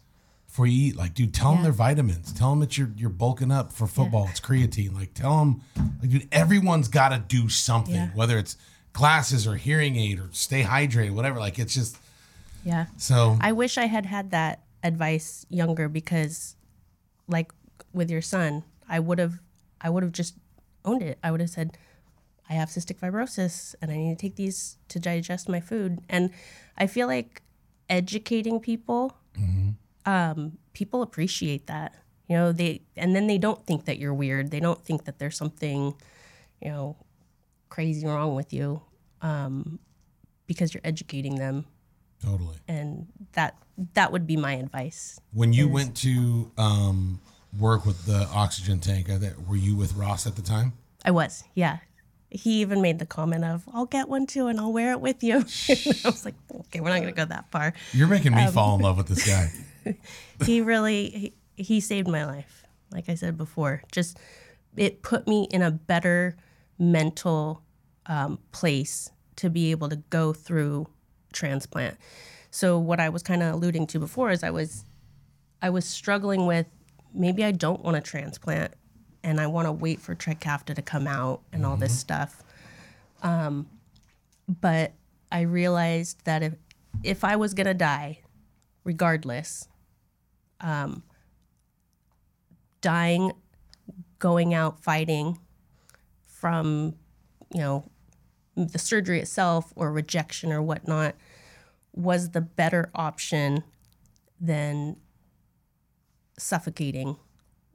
[0.46, 0.96] before you eat.
[0.96, 1.62] Like, dude, tell them Yeah.
[1.64, 2.34] they're vitamins.
[2.34, 4.26] Tell them that you're you're bulking up for football.
[4.30, 4.94] It's creatine.
[4.94, 5.62] Like, tell them,
[6.02, 8.10] like, dude, everyone's got to do something, Yeah.
[8.14, 8.58] whether it's
[8.92, 11.38] glasses or hearing aid or stay hydrated, whatever.
[11.40, 11.96] Like, it's just
[12.62, 12.86] Yeah.
[12.98, 13.38] so.
[13.40, 16.56] I wish I had had that advice younger because,
[17.26, 17.52] like
[17.94, 19.38] with your son, I would have,
[19.80, 20.34] I would have just
[20.84, 21.18] owned it.
[21.22, 21.76] I would have said,
[22.48, 26.00] I have cystic fibrosis and I need to take these to digest my food.
[26.08, 26.30] And
[26.78, 27.42] I feel like
[27.88, 29.16] educating people,
[30.04, 31.94] um, people appreciate that.
[32.28, 34.50] You know, they and then they don't think that you're weird.
[34.50, 35.94] They don't think that there's something,
[36.60, 36.96] you know,
[37.68, 38.82] crazy wrong with you,
[39.22, 39.78] um,
[40.48, 41.66] because you're educating them,
[42.20, 42.56] Totally.
[42.66, 43.56] and that
[43.94, 45.20] that would be my advice.
[45.32, 47.20] When you went to um,
[47.58, 50.72] work with the oxygen tank, that- were you with Ross at the time?
[51.04, 51.78] I was, yeah.
[52.28, 55.22] He even made the comment of, "I'll get one too, and I'll wear it with
[55.22, 55.36] you."
[55.68, 58.50] I was like, "Okay, we're not going to go that far." You're making Um, me
[58.50, 59.50] fall in love with this guy.
[60.44, 64.18] he really he, he saved my life like i said before just
[64.76, 66.36] it put me in a better
[66.78, 67.62] mental
[68.06, 70.86] um, place to be able to go through
[71.32, 71.96] transplant
[72.50, 74.84] so what i was kind of alluding to before is i was
[75.62, 76.66] i was struggling with
[77.16, 78.72] maybe i don't want to transplant
[79.24, 82.42] and i want to wait for trikafta to come out and all this stuff.
[83.22, 83.66] Um,
[84.48, 84.92] but
[85.32, 86.54] i realized that if
[87.02, 88.20] if i was going to die
[88.84, 89.68] regardless
[92.80, 93.32] dying,
[94.18, 95.38] going out fighting
[96.24, 96.94] from,
[97.52, 97.84] you know,
[98.54, 101.14] the surgery itself or rejection or whatnot
[101.92, 103.64] was the better option
[104.40, 104.96] than
[106.38, 107.16] suffocating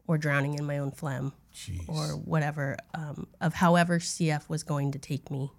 [0.07, 1.87] or drowning in my own phlegm Jeez.
[1.87, 5.51] or whatever um, of however CF was going to take me.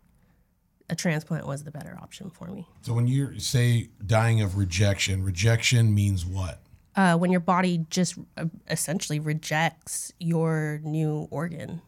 [0.91, 2.67] A transplant was the better option for me.
[2.83, 6.63] So when you say dying of rejection, rejection means what?
[6.97, 11.83] uh, when your body just uh, essentially rejects your new organ.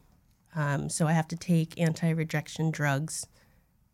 [0.55, 3.27] Um, so I have to take anti rejection drugs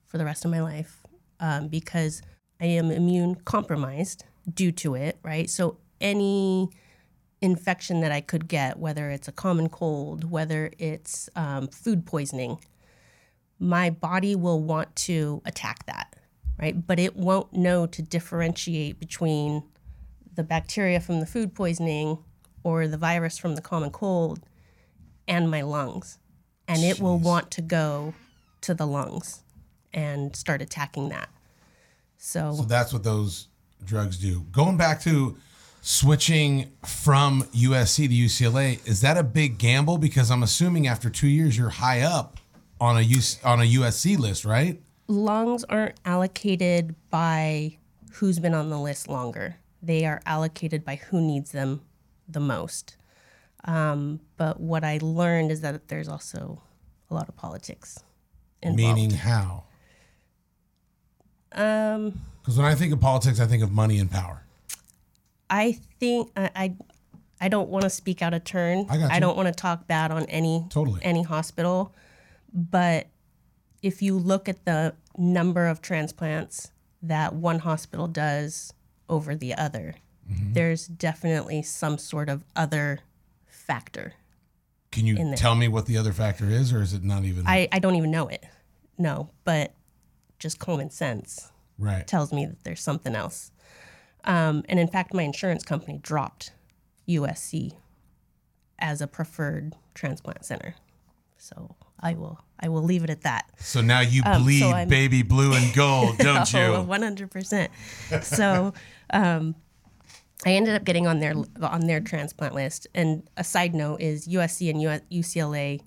[0.05, 1.01] for the rest of my life
[1.39, 2.21] um, because
[2.59, 5.49] I am immune compromised due to it, right?
[5.49, 6.69] So any
[7.41, 12.59] infection that I could get, whether it's a common cold, whether it's um, food poisoning,
[13.59, 16.15] my body will want to attack that,
[16.59, 16.85] right?
[16.85, 19.63] But it won't know to differentiate between
[20.35, 22.19] the bacteria from the food poisoning
[22.63, 24.39] or the virus from the common cold
[25.27, 26.19] and my lungs.
[26.67, 28.13] And it will want to go
[28.61, 29.43] to the lungs
[29.93, 31.29] and start attacking that.
[32.17, 33.47] So So, that's what those
[33.83, 34.41] drugs do.
[34.51, 35.37] Going back to
[35.81, 39.97] switching from USC to UCLA, is that a big gamble?
[39.97, 42.37] Because I'm assuming after two years you're high up
[42.79, 44.81] on a UC, on a USC list, right?
[45.07, 47.77] lungs aren't allocated by
[48.13, 51.81] who's been on the list longer, they are allocated by who needs them
[52.27, 52.95] the most.
[53.65, 56.61] Um, but what I learned is that there's also
[57.09, 57.99] a lot of politics
[58.63, 58.95] involved.
[58.95, 59.65] Meaning how?
[61.51, 64.43] Um, Because when I think of politics, I think of money and power.
[65.51, 66.75] I think I I,
[67.39, 68.87] I don't want to speak out of turn.
[68.89, 69.19] I you.
[69.19, 71.01] don't want to talk bad on any Totally.
[71.03, 71.93] any hospital,
[72.53, 73.07] but
[73.83, 76.71] if you look at the number of transplants
[77.03, 78.73] that one hospital does
[79.09, 79.95] over the other,
[80.31, 80.53] Mm-hmm.
[80.53, 82.99] there's definitely some sort of other
[83.47, 84.13] factor.
[84.91, 87.67] Can you tell me what the other factor is, or is it not even I,
[87.71, 88.45] I don't even know it.
[88.97, 89.73] No, but
[90.39, 92.07] just common sense right?
[92.07, 93.50] tells me that there's something else.
[94.23, 96.51] Um, and in fact, my insurance company dropped
[97.07, 97.73] USC
[98.79, 100.75] as a preferred transplant center.
[101.37, 103.49] So I will I will leave it at that.
[103.57, 106.81] So now you Um, so bleed baby blue and gold, don't Oh, you?
[106.83, 107.71] one hundred percent.
[108.21, 108.73] So
[109.11, 109.55] um,
[110.45, 112.87] I ended up getting on their on their transplant list.
[112.93, 114.79] And a side note is USC and
[115.11, 115.81] UCLA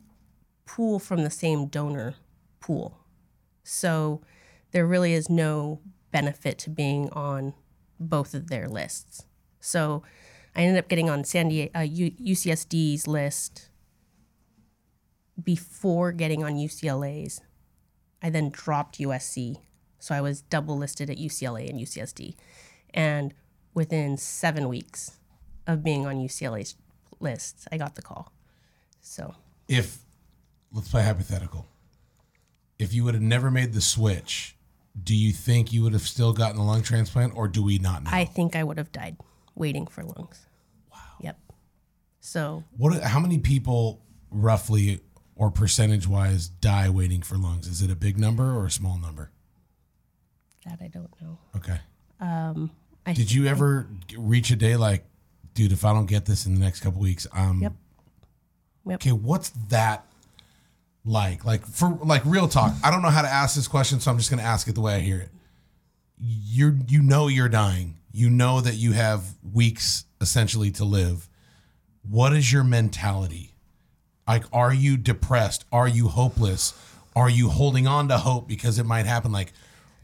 [0.67, 2.15] pool from the same donor
[2.61, 2.99] pool.
[3.63, 4.23] So
[4.73, 5.81] there really is no
[6.11, 7.55] benefit to being on
[8.09, 9.25] both of their lists.
[9.61, 10.03] So
[10.55, 13.69] I ended up getting on San Diego uh, UCSD's list
[15.43, 17.41] before getting on UCLA's.
[18.23, 19.59] I then dropped USC.
[19.99, 22.35] So I was double listed at UCLA and UCSD.
[22.93, 23.35] And
[23.73, 25.19] within seven weeks
[25.67, 26.77] of being on UCLA's
[27.21, 28.33] list, I got the call.
[29.01, 29.35] So
[29.69, 29.99] If
[30.73, 31.67] let's play hypothetical,
[32.79, 34.54] if you would have never made the switch,
[35.03, 38.05] do you think you would have still gotten a lung transplant, or do we not
[38.05, 38.11] know?
[38.13, 39.17] I think I would have died
[39.55, 40.47] waiting for lungs.
[40.93, 40.99] Wow.
[41.21, 41.39] Yep.
[42.21, 43.03] So what?
[43.03, 45.01] How many people roughly
[45.37, 47.67] or percentage wise die waiting for lungs?
[47.67, 49.31] Is it a big number or a small number?
[50.65, 51.39] that I don't know.
[51.57, 51.79] Okay.
[53.07, 53.87] I Did you ever
[54.17, 55.05] reach a day like,
[55.53, 57.73] dude, if I don't get this in the next couple weeks, um, Yep.
[58.87, 58.95] Yep.
[58.95, 60.07] okay, what's that
[61.05, 61.45] like?
[61.45, 64.19] Like for like real talk, I don't know how to ask this question, so I'm
[64.19, 65.31] just gonna ask it the way I hear it.
[66.19, 67.99] You're you know you're dying.
[68.13, 71.29] You know that you have weeks essentially to live.
[72.09, 73.55] What is your mentality?
[74.27, 75.65] Like, are you depressed?
[75.73, 76.75] Are you hopeless?
[77.17, 79.33] Are you holding on to hope because it might happen?
[79.33, 79.53] Like,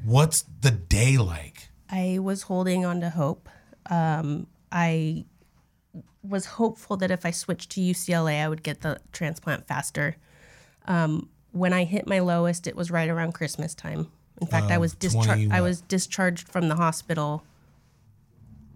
[0.05, 1.69] what's the day like?
[1.89, 3.49] I was holding on to hope.
[3.89, 5.25] Um, I
[6.23, 10.17] was hopeful that if I switched to UCLA, I would get the transplant faster.
[10.87, 14.09] Um, when I hit my lowest, it was right around Christmas time.
[14.41, 15.51] In fact, I was discharged.
[15.53, 17.45] I was discharged from the hospital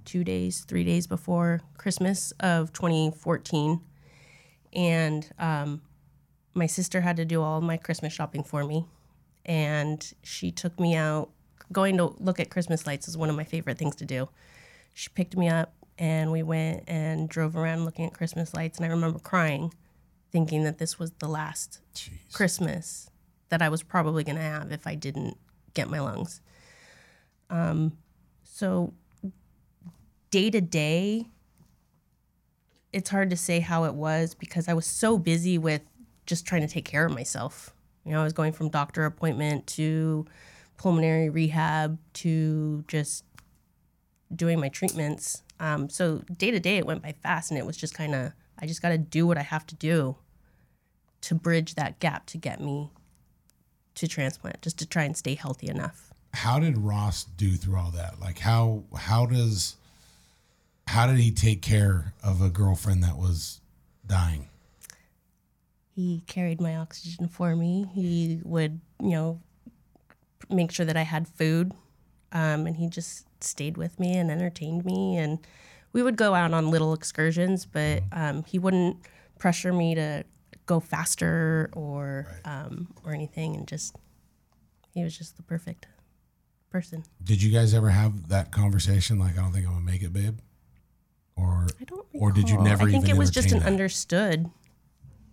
[0.05, 3.81] two days, three days before Christmas of 2014,
[4.75, 5.81] and um,
[6.53, 8.85] my sister had to do all my Christmas shopping for me,
[9.47, 11.31] and she took me out.
[11.73, 14.29] Going to look at Christmas lights is one of my favorite things to do.
[14.93, 18.85] She picked me up, and we went and drove around looking at Christmas lights, and
[18.85, 19.73] I remember crying,
[20.35, 22.33] thinking that this was the last Jeez.
[22.33, 23.09] Christmas
[23.51, 25.37] that I was probably going to have if I didn't
[25.75, 26.41] get my lungs.
[27.51, 27.97] Um,
[28.43, 28.93] so
[30.33, 31.29] day to day,
[32.93, 35.83] it's hard to say how it was because I was so busy with
[36.27, 37.73] just trying to take care of myself.
[38.05, 40.27] You know, I was going from doctor appointment to
[40.79, 43.25] pulmonary rehab to just
[44.35, 45.45] doing my treatments.
[45.61, 48.33] Um, so day to day, it went by fast, and it was just kind of
[48.59, 50.17] I just got to do what I have to do
[51.25, 52.91] to bridge that gap to get me
[53.95, 56.13] to transplant, just to try and stay healthy enough.
[56.33, 58.21] How did Ross do through all that?
[58.21, 59.77] Like, how how does
[60.89, 63.61] how did he take care of a girlfriend that was
[64.07, 64.49] dying?
[65.95, 67.87] He carried my oxygen for me.
[67.95, 69.41] He would, you know,
[70.51, 71.73] make sure that I had food,
[72.33, 75.17] um, and he just stayed with me and entertained me.
[75.17, 75.39] And
[75.93, 78.97] we would go out on little excursions, but um, he wouldn't
[79.39, 80.25] pressure me to
[80.67, 83.55] go faster or um, or anything.
[83.57, 83.97] And just
[84.93, 85.87] he was just the perfect
[86.71, 87.05] person.
[87.23, 89.19] Did you guys ever have that conversation?
[89.19, 90.39] Like, I don't think I'm gonna make it, babe.
[91.37, 92.07] Or I don't.
[92.13, 92.67] Or did you recall.
[92.67, 93.67] never I think it was just an that?
[93.67, 94.51] understood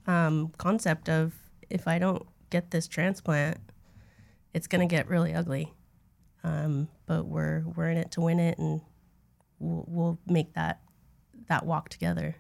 [0.08, 1.34] um, concept of
[1.70, 3.58] if I don't get this transplant,
[4.54, 5.74] it's gonna get really ugly.
[6.44, 8.82] Um, but we're we're in it to win it, and
[9.60, 10.82] we'll, we'll make that
[11.48, 12.36] that walk together.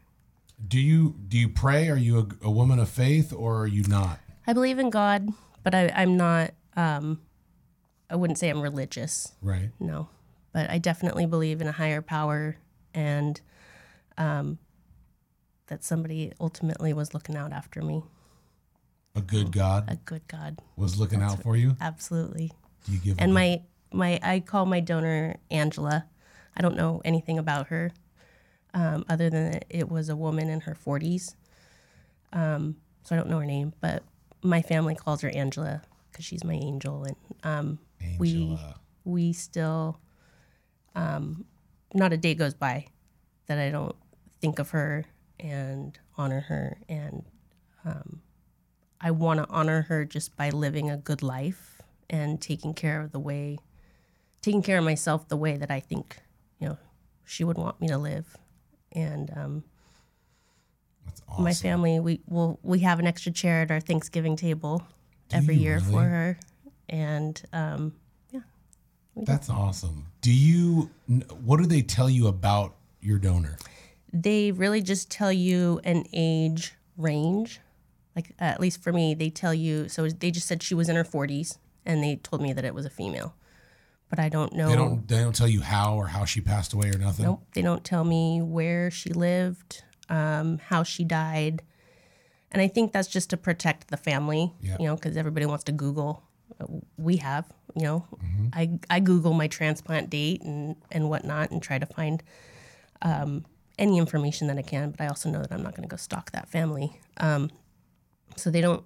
[0.67, 1.89] Do you do you pray?
[1.89, 4.19] Are you a, a woman of faith, or are you not?
[4.47, 5.29] I believe in God,
[5.63, 6.51] but I, I'm not.
[6.75, 7.21] Um,
[8.09, 9.33] I wouldn't say I'm religious.
[9.41, 9.69] Right.
[9.79, 10.09] No,
[10.53, 12.57] but I definitely believe in a higher power
[12.93, 13.39] and
[14.17, 14.57] um,
[15.67, 18.03] that somebody ultimately was looking out after me.
[19.15, 21.75] A good God A good God, was looking out for you.
[21.81, 22.51] absolutely.
[22.85, 23.15] Do you give?
[23.19, 23.61] And my
[23.93, 26.05] my I call my donor Angela.
[26.55, 27.91] I don't know anything about her,
[28.73, 31.35] um, other than that it was a woman in her 40s.
[32.33, 34.03] Um, so I don't know her name, but
[34.41, 37.79] my family calls her Angela because she's my angel, and um,
[38.19, 38.75] we Angela.
[39.03, 39.99] we still
[40.95, 41.45] um,
[41.93, 42.85] not a day goes by
[43.47, 43.95] that I don't
[44.39, 45.05] think of her
[45.39, 47.23] and honor her and
[47.85, 48.21] um,
[48.99, 53.11] I want to honor her just by living a good life and taking care of
[53.11, 53.57] the way
[54.41, 56.17] taking care of myself the way that I think
[56.59, 56.77] you know
[57.23, 58.37] she would want me to live
[58.93, 59.63] and um,
[61.05, 61.43] That's awesome.
[61.43, 64.83] my family we will we have an extra chair at our Thanksgiving table
[65.31, 65.91] every year really?
[65.91, 66.39] for her
[66.89, 67.93] and um,
[68.31, 68.41] yeah,
[69.15, 70.07] That's awesome.
[70.21, 70.89] Do you?
[71.43, 73.57] What do they tell you about your donor?
[74.13, 77.59] they really just tell you an age range.
[78.15, 79.87] Like at least for me, they tell you.
[79.87, 82.75] So they just said she was in her 40s, and they told me that it
[82.75, 83.33] was a female.
[84.11, 84.67] But I don't know.
[84.69, 85.07] They don't.
[85.07, 87.25] They don't tell you how or how she passed away or nothing.
[87.25, 87.43] Nope.
[87.53, 91.63] They don't tell me where she lived, um, how she died,
[92.51, 94.51] and I think that's just to protect the family.
[94.61, 94.75] Yeah.
[94.79, 96.21] You know, because everybody wants to Google.
[96.59, 96.65] Uh,
[96.97, 97.45] We have.
[97.73, 98.05] You know,
[98.51, 102.21] I I Google my transplant date and and whatnot and try to find
[103.01, 103.45] um,
[103.79, 104.91] any information that I can.
[104.91, 106.99] But I also know that I'm not going to go stalk that family.
[107.15, 107.49] Um,
[108.35, 108.83] so they don't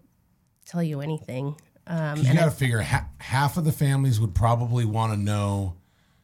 [0.66, 1.56] tell you anything.
[1.88, 5.76] Um, you got to figure ha- half of the families would probably want to know,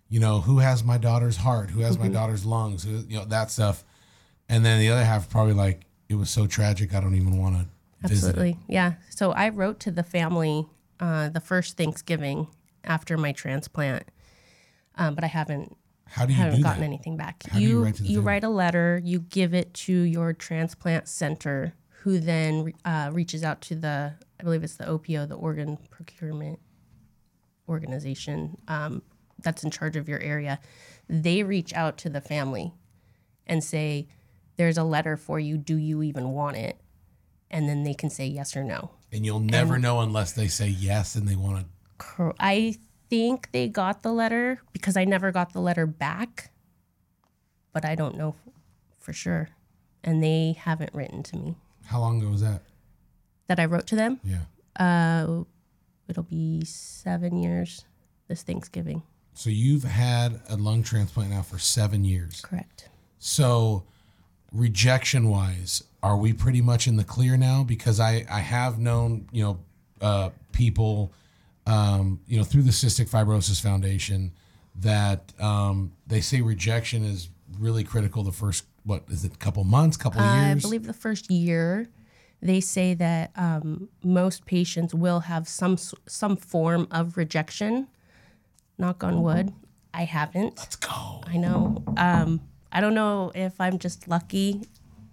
[0.10, 2.08] you know, who has my daughter's heart, who has Mm-hmm.
[2.08, 3.84] my daughter's lungs, who, you know, that stuff,
[4.50, 7.56] and then the other half probably like it was so tragic, I don't even want
[7.58, 7.66] to.
[8.04, 8.58] Absolutely.
[8.68, 8.94] Yeah.
[9.12, 10.66] So I wrote to the family
[11.00, 12.48] uh, the first Thanksgiving
[12.84, 14.04] after my transplant,
[14.96, 16.86] um, but I haven't How do you haven't do gotten that?
[16.88, 17.44] anything back.
[17.48, 18.24] How do you write to the family?
[18.26, 23.62] write a letter, you give it to your transplant center, who then uh, reaches out
[23.62, 26.60] to the I believe it's the OPO, the Organ Procurement
[27.70, 29.04] Organization, um,
[29.44, 30.60] that's in charge of your area.
[31.08, 32.74] They reach out to the family
[33.46, 34.08] and say,
[34.58, 35.58] "There's a letter for you.
[35.58, 36.82] Do you even want it?"
[37.52, 38.92] And then they can say yes or no.
[39.12, 41.66] And you'll never know unless they say yes and they want to.
[42.00, 42.78] Cor- I
[43.10, 46.50] think they got the letter because I never got the letter back,
[47.74, 48.54] but I don't know f-
[49.00, 49.50] for sure.
[50.04, 51.58] And they haven't written to me
[51.92, 52.62] How long ago was that?
[53.52, 54.18] that I wrote to them.
[54.24, 54.44] Yeah.
[54.80, 55.44] Uh,
[56.08, 57.84] it'll be seven years
[58.30, 59.04] this Thanksgiving.
[59.34, 62.40] So you've had a lung transplant now for seven years.
[62.40, 62.88] Correct.
[63.20, 63.84] So
[64.54, 67.64] rejection wise, are we pretty much in the clear now?
[67.66, 69.60] Because I I have known you know
[70.00, 71.12] uh, people
[71.68, 74.32] um, you know through the Cystic Fibrosis Foundation
[74.76, 77.28] that um, they say rejection is
[77.60, 80.86] really critical the first what is it a couple months couple I years I believe
[80.88, 81.88] the first year,
[82.42, 85.78] they say that um, most patients will have some
[86.08, 87.88] some form of rejection.
[88.78, 89.54] Knock on wood.
[89.94, 90.58] I haven't.
[90.58, 91.84] let's go I know.
[91.98, 94.62] Um, I don't know if I'm just lucky.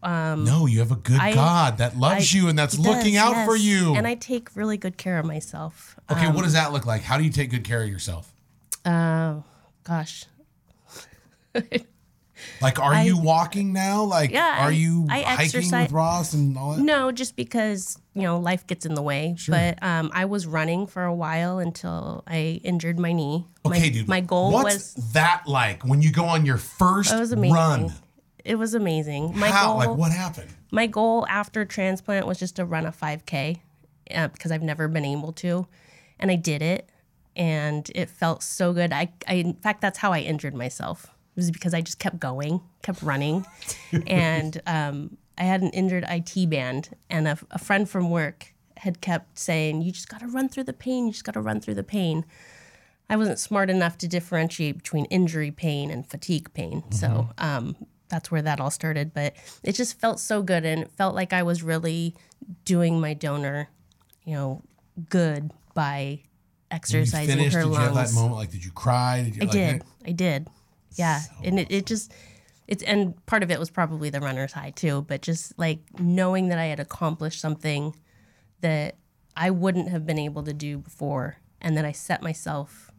[0.02, 2.82] no you have a good Um, I- God that loves I- you and that's He
[2.82, 5.98] looking does, out for you And I take really good care of myself.
[6.10, 8.32] okay what does that look like how do you take good care of yourself
[8.86, 9.42] Oh,
[9.84, 10.24] gosh.
[12.60, 16.56] like are you walking now like Yeah, are you I hiking exercise- with Ross and
[16.56, 19.36] all that No, just because, you know, life gets in the way.
[19.48, 23.46] But um, I was running for a while until I injured my knee.
[23.66, 24.08] Okay, my, dude.
[24.08, 27.54] My goal what's was that like when you go on your first it was amazing.
[27.54, 27.92] run?
[28.44, 29.38] It was amazing.
[29.38, 29.68] My How?
[29.68, 30.48] goal Like what happened?
[30.70, 33.58] my goal after transplant was just to run a 5K
[34.14, 35.66] uh, because I've never been able to.
[36.18, 36.88] And I did it.
[37.36, 38.92] And it felt so good.
[38.92, 41.06] I, I, in fact, that's how I injured myself.
[41.38, 43.46] It was because I just kept going, kept running.
[44.08, 49.00] and um, I had an injured IT band, and a, a friend from work had
[49.00, 51.06] kept saying, You just got to run through the pain.
[51.06, 52.26] You just got to run through the pain.
[53.08, 56.82] I wasn't smart enough to differentiate between injury pain and fatigue pain.
[56.90, 57.76] So um,
[58.08, 59.14] that's where that all started.
[59.14, 62.16] But it just felt so good, and it felt like I was really
[62.64, 63.68] doing my donor,
[64.24, 64.62] you know,
[65.08, 66.22] good by
[66.72, 68.34] exercising her Did you have that moment?
[68.34, 69.22] Like, did you cry?
[69.22, 69.84] Did you, I like, did.
[70.04, 70.48] I did.
[70.96, 71.20] Yeah.
[71.44, 72.12] and it, it just,
[72.66, 76.48] it's, and part of it was probably the runner's high too, but just like knowing
[76.48, 77.94] that I had accomplished something
[78.60, 78.96] that
[79.36, 82.90] I wouldn't have been able to do before and that I set myself,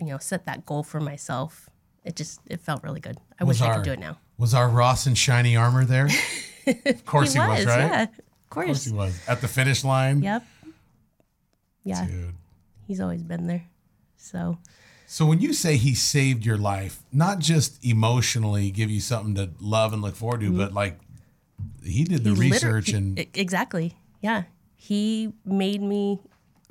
[0.00, 1.68] you know, set that goal for myself.
[2.04, 3.18] It just, it felt really good.
[3.40, 4.18] I wish I could do it now.
[4.38, 6.06] Was our Ross in shiny armor there?
[6.86, 7.78] of course he, was, right?
[7.78, 8.02] Yeah.
[8.04, 8.66] Of Of course.
[8.66, 9.20] course he was.
[9.28, 10.22] At the finish line.
[10.22, 10.44] Yep.
[11.84, 12.06] Yeah.
[12.06, 12.34] Dude.
[12.86, 13.64] He's always been there.
[14.16, 14.58] So,
[15.12, 19.50] So when you say he saved your life, not just emotionally give you something to
[19.60, 20.98] love and look forward to, but like
[21.84, 22.40] he did the Mm-hmm.
[22.40, 23.94] He research he- and e- exactly.
[24.22, 24.44] Yeah.
[24.74, 26.18] He made me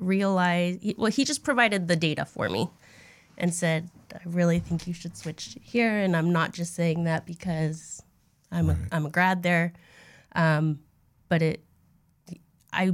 [0.00, 2.68] realize he, well he just provided the data for me
[3.38, 5.96] and said i really think you should switch here.
[5.96, 8.02] And i'm not just saying that because
[8.50, 9.72] i'm a, I'm a grad there
[10.34, 10.80] um,
[11.28, 11.62] but it
[12.72, 12.90] i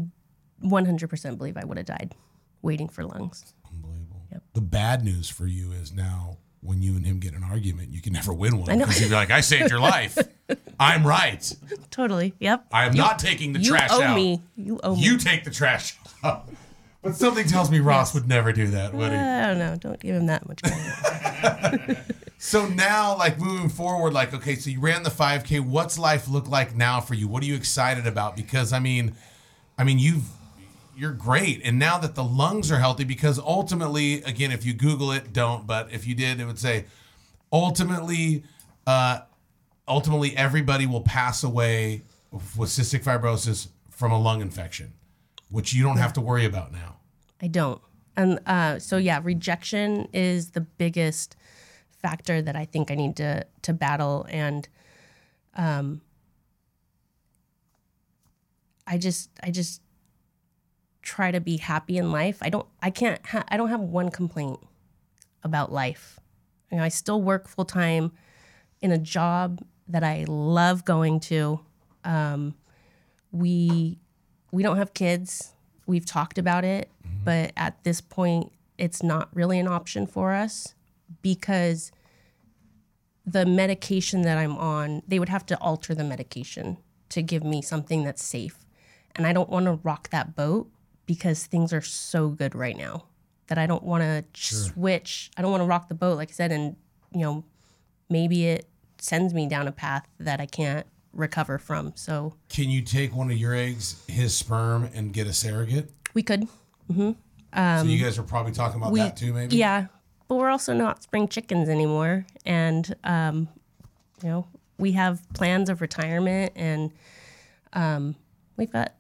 [0.63, 2.15] 100% believe i would have died
[2.61, 3.55] waiting for lungs
[4.31, 4.51] Unbelievable.
[4.55, 8.01] The bad news for you is now when you and him get an argument, you
[8.01, 8.85] can never win one know.
[8.85, 10.19] because you're like, I saved your life.
[10.81, 11.53] I'm right.
[11.91, 14.01] totally yep I am not taking the trash out.
[14.01, 16.49] you owe me you owe me You take the trash out.
[17.03, 19.19] But something tells me Ross would never do that, would he?
[19.19, 21.99] i don't know don't give him that much credit
[22.39, 25.61] So now, like moving forward, like okay, so you ran the 5K.
[25.61, 27.27] What's life look like now for you?
[27.27, 28.37] What are you excited about?
[28.37, 29.17] Because I mean,
[29.77, 30.25] I mean you've
[30.99, 35.13] you're great, and now that the lungs are healthy, because ultimately, again, if you Google
[35.13, 35.67] it, don't.
[35.67, 36.87] But if you did, it would say
[37.53, 38.43] ultimately,
[38.87, 39.21] uh,
[39.87, 44.93] ultimately everybody will pass away with cystic fibrosis from a lung infection,
[45.51, 46.97] which you don't have to worry about now.
[47.41, 47.81] I don't.
[48.17, 51.37] And uh, so yeah, rejection is the biggest
[51.91, 54.69] factor that I think I need to to battle, and
[55.55, 56.01] um,
[58.87, 59.81] I just I just
[61.03, 62.39] try to be happy in life.
[62.43, 64.61] I don't I can't ha- I don't have one complaint
[65.43, 66.19] about life.
[66.71, 68.13] You know, I still work full time
[68.81, 71.61] in a job that I love going to.
[72.05, 72.55] Um,
[73.33, 73.99] we
[74.53, 75.55] we don't have kids.
[75.87, 76.91] We've talked about it,
[77.25, 80.75] but at this point, it's not really an option for us
[81.23, 81.91] because
[83.25, 86.79] the medication that I'm on, they would have to alter the medication
[87.11, 88.67] to give me something that's safe.
[89.17, 90.71] And I don't want to rock that boat
[91.09, 93.07] because things are so good right now
[93.49, 95.31] that I don't want to switch.
[95.37, 96.77] I don't want to rock the boat, like I said, and
[97.13, 97.45] you know,
[98.11, 101.93] maybe it sends me down a path that I can't recover from.
[101.97, 105.91] So Can you take one of your eggs, his sperm, and get a surrogate?
[106.15, 106.47] we could
[106.91, 107.81] Mm-hmm.
[107.81, 109.57] so you guys are probably talking about Um, we, that too, maybe.
[109.57, 109.87] Yeah,
[110.27, 113.49] but we're also not spring chickens anymore, and um,
[114.23, 114.47] you know
[114.79, 116.91] we have plans of retirement, and
[117.73, 118.15] um,
[118.57, 118.95] we've got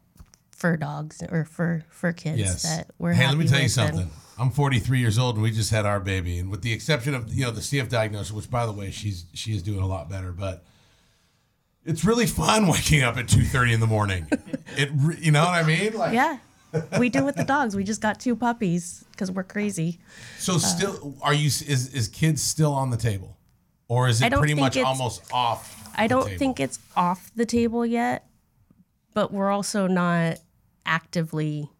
[0.59, 2.62] fur dogs or fur fur kids Yes.
[2.64, 3.12] that we're.
[3.12, 4.11] hey, let me tell you with, and- something.
[4.40, 7.32] I'm 43 years old, and we just had our baby, and with the exception of
[7.34, 10.09] you know the CF diagnosis, which by the way she's she is doing a lot
[10.09, 10.62] better, but
[11.84, 14.28] it's really fun waking up at 2:30 in the morning.
[14.76, 14.90] it
[15.20, 15.92] you know what I mean?
[15.94, 16.38] Like Yeah,
[17.00, 17.74] we do with the dogs.
[17.74, 19.98] We just got two puppies because we're crazy.
[20.38, 21.46] So uh, still, are you?
[21.46, 23.36] Is is kids still on the table,
[23.88, 25.90] or is it pretty much almost off?
[25.96, 26.38] I don't table?
[26.38, 28.24] think it's off the table yet,
[29.14, 30.38] but we're also not
[30.89, 31.70] actively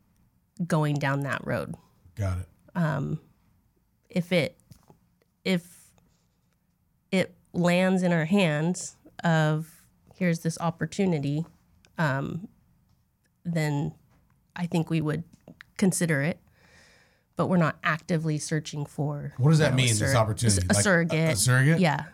[0.65, 1.75] going down that road.
[2.15, 3.19] Got it.
[4.09, 4.57] If it
[5.45, 5.91] if
[7.11, 9.83] it lands in our hands of
[10.15, 11.45] here's this opportunity,
[11.97, 12.49] um,
[13.45, 13.95] then
[14.55, 15.25] I think we would
[15.77, 16.39] consider it.
[17.37, 19.35] But we're not actively searching for.
[19.37, 19.97] What does you that know, a mean?
[19.97, 21.33] This opportunity, a Like, surrogate.
[21.35, 21.81] A, surrogate.
[21.81, 22.05] Yeah.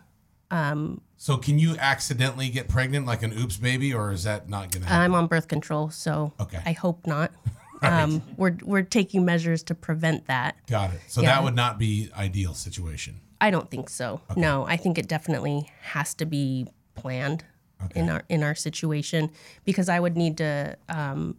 [1.17, 4.85] So can you accidentally get pregnant like an oops baby, or is that not gonna
[4.85, 5.01] happen?
[5.01, 6.61] I'm on birth control, so Okay.
[6.65, 7.31] I hope not.
[7.81, 10.55] Um, we're we're taking measures to prevent that.
[10.65, 11.01] Got it.
[11.07, 11.35] So Yeah.
[11.35, 13.19] that would not be ideal situation.
[13.39, 14.21] I don't think so.
[14.35, 17.43] No, I think it definitely has to be planned
[17.93, 19.29] in our in our situation
[19.65, 20.77] because I would need to.
[20.89, 21.37] Um,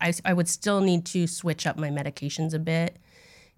[0.00, 2.98] I I would still need to switch up my medications a bit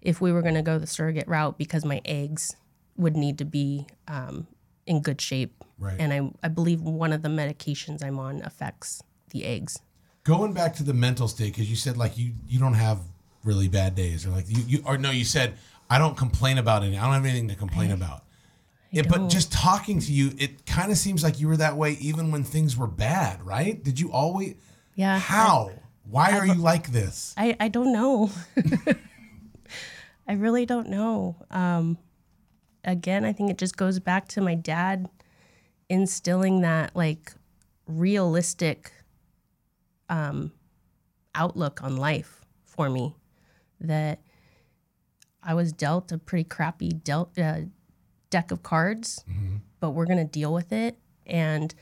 [0.01, 2.55] if we were going to go the surrogate route because my eggs
[2.97, 4.47] would need to be um,
[4.89, 5.63] in good shape.
[5.77, 5.95] Right.
[5.97, 9.79] And I I believe one of the medications I'm on affects the eggs.
[10.25, 12.99] Going back to the mental state, because you said like you you don't have
[13.45, 15.53] really bad days, or like you you or no, you said
[15.89, 16.99] I don't complain about anything.
[16.99, 18.23] I don't have anything to complain about.
[18.91, 21.91] Yeah, but just talking to you, it kind of seems like you were that way
[22.01, 23.81] even when things were bad, right?
[23.83, 24.55] Did you always?
[24.95, 25.19] Yeah.
[25.19, 25.71] How?
[26.09, 27.35] Why are you like this?
[27.37, 28.31] I, I don't know.
[30.27, 31.35] I really don't know.
[31.51, 31.99] Um,
[32.83, 35.09] again, I think it just goes back to my dad
[35.89, 37.33] instilling that like
[37.87, 38.91] realistic
[40.09, 40.51] um,
[41.35, 43.15] outlook on life for me.
[43.81, 44.19] That
[45.41, 47.61] I was dealt a pretty crappy dealt uh,
[48.29, 49.23] deck of cards,
[49.79, 50.97] but we're gonna deal with it.
[51.25, 51.73] And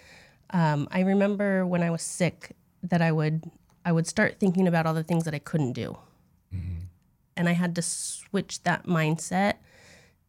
[0.51, 3.49] um, I remember when I was sick that I would
[3.83, 5.97] I would start thinking about all the things that I couldn't do,
[7.35, 9.55] and I had to switch that mindset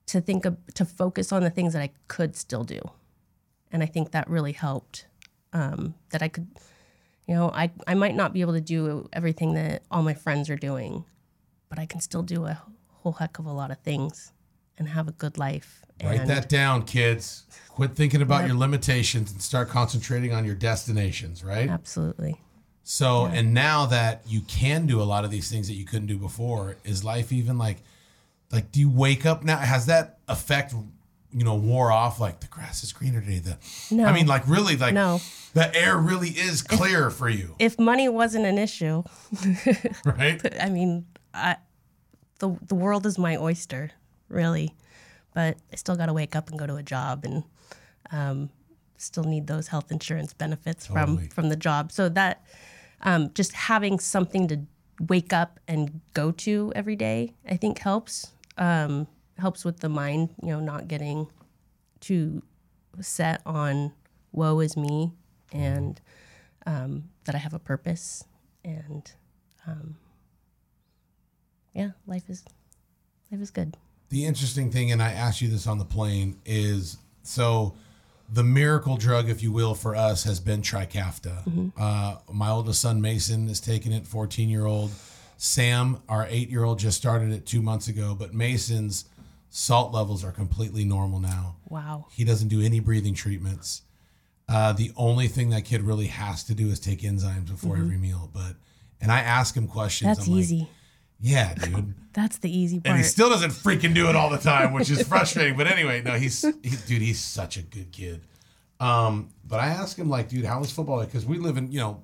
[0.09, 2.81] to think of to focus on the things that I could still do,
[3.71, 5.07] and I think that really helped.
[5.55, 6.47] Um, that I could,
[7.27, 10.51] you know, I I might not be able to do everything that all my friends
[10.51, 11.05] are doing,
[11.71, 14.33] but I can still do a whole heck of a lot of things
[14.77, 15.83] and have a good life.
[16.05, 17.45] Write and that down, kids.
[17.71, 18.49] Quit thinking about Yep.
[18.49, 21.69] your limitations and start concentrating on your destinations, right?
[21.71, 22.41] absolutely.
[22.85, 26.07] So, and now that you can do a lot of these things that you couldn't
[26.07, 27.83] do before, is life even like,
[28.53, 29.59] like, do you wake up now?
[29.59, 30.75] Has that effect,
[31.33, 32.19] you know, wore off?
[32.21, 33.39] Like the grass is greener today.
[33.41, 33.59] The,
[33.95, 34.05] No.
[34.07, 35.21] I mean, like really, like No.
[35.55, 39.03] the air really is clear for you, If money wasn't an issue,
[40.05, 40.41] right?
[40.61, 41.57] I mean, I,
[42.39, 43.91] the the world is my oyster,
[44.29, 44.75] really.
[45.35, 47.45] But I still got to wake up and go to a job, and
[48.11, 48.51] um,
[48.97, 51.27] still need those health insurance benefits Totally.
[51.27, 51.93] from from the job.
[51.93, 52.45] So that
[53.03, 54.61] um, just having something to
[55.01, 58.33] wake up and go to every day, I think helps.
[58.59, 59.07] Um,
[59.39, 61.29] helps with the mind, you know, not getting
[62.01, 62.43] too
[63.01, 63.93] set on
[64.33, 65.13] woe is me,
[65.53, 66.01] and
[66.67, 68.25] um, that I have a purpose
[68.65, 69.11] and
[71.75, 72.45] yeah, life is
[73.31, 73.77] life is good.
[74.09, 77.75] The interesting thing, and I asked you this on the plane, is so
[78.33, 81.45] the miracle drug, if you will, for us has been Trikafta.
[81.79, 84.07] Uh, my oldest son Mason is taking it.
[84.07, 84.91] Fourteen year old
[85.39, 88.15] Sam, our eight year old, just started it two months ago.
[88.19, 89.07] But Mason's
[89.49, 91.57] salt levels are completely normal now.
[91.69, 92.07] Wow.
[92.11, 93.83] He doesn't do any breathing treatments.
[94.49, 97.97] Uh, the only thing that kid really has to do is take enzymes before every
[97.97, 98.29] meal.
[98.35, 98.57] But
[99.01, 100.17] and I ask him questions.
[100.17, 100.69] That's I'm like, easy.
[101.21, 101.95] yeah, dude.
[102.13, 102.89] That's the easy part.
[102.89, 105.57] And he still doesn't freaking do it all the time, which is frustrating.
[105.57, 107.03] But anyway, no, he's he, dude.
[107.03, 108.23] He's such a good kid.
[108.81, 111.01] Um, but I ask him like, dude, how was football?
[111.05, 112.03] Because we live in you know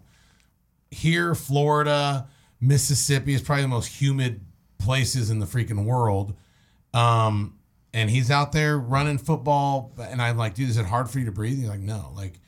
[0.93, 2.29] here, Florida,
[2.61, 4.41] Mississippi is probably the most humid
[4.79, 6.35] places in the freaking world.
[6.93, 7.59] Um,
[7.93, 11.25] and he's out there running football, and I'm like, dude, is it hard for you
[11.27, 11.59] to breathe?
[11.59, 12.41] He's like, no, like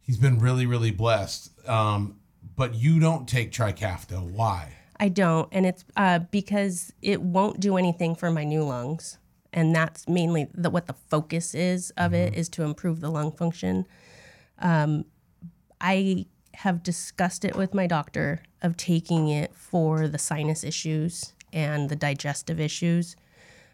[0.00, 1.50] he's been really, really blessed.
[1.68, 2.20] Um,
[2.56, 4.22] but you don't take Trikafta.
[4.22, 4.74] Why?
[5.00, 9.18] I don't, and it's uh, because it won't do anything for my new lungs,
[9.52, 13.32] and that's mainly the, what the focus is of it is to improve the lung
[13.32, 13.86] function.
[14.58, 15.06] Um,
[15.80, 21.88] I have discussed it with my doctor of taking it for the sinus issues and
[21.88, 23.16] the digestive issues,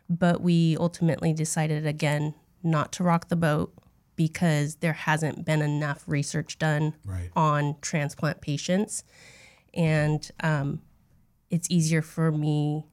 [0.08, 3.72] but we ultimately decided again not to rock the boat
[4.16, 7.30] because there hasn't been enough research done Right.
[7.36, 9.04] on transplant patients,
[9.74, 10.82] and um,
[11.50, 12.84] it's easier for me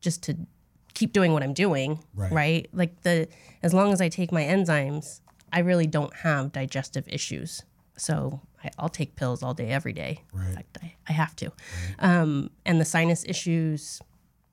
[0.00, 0.36] just to
[0.94, 2.68] keep doing what I'm doing, Right.
[2.72, 3.28] Like the
[3.62, 5.20] as long as I take my enzymes,
[5.52, 7.62] I really don't have digestive issues.
[7.96, 10.22] So I, I'll take pills all day, every day.
[10.32, 10.48] Right.
[10.48, 11.52] In fact, I, I have to.
[11.98, 14.00] Um, and the sinus issues,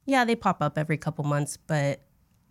[0.06, 2.01] yeah, they pop up every couple months, but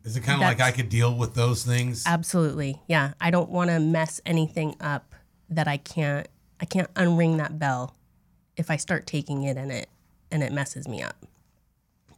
[0.05, 2.05] Is it kind of like I could deal with those things?
[2.07, 3.13] absolutely, yeah.
[3.21, 5.15] I don't want to mess anything up
[5.51, 6.27] that I can't.
[6.61, 7.97] I can't unring that bell
[8.57, 9.89] if I start taking it and it
[10.31, 11.17] and it messes me up.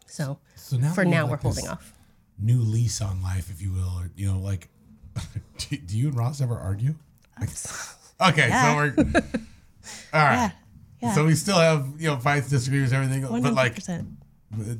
[0.06, 1.92] So So now for now, have, we're holding off.
[2.38, 4.68] New lease on life, if you will, or you know, like,
[5.58, 6.94] do, do you and Ross ever argue?
[8.20, 8.62] Okay, Yeah.
[8.72, 8.94] so we're
[10.14, 10.34] all right.
[10.34, 10.50] Yeah,
[11.02, 11.12] yeah.
[11.14, 14.06] So we still have you know fights, disagreements, everything, but like 100%.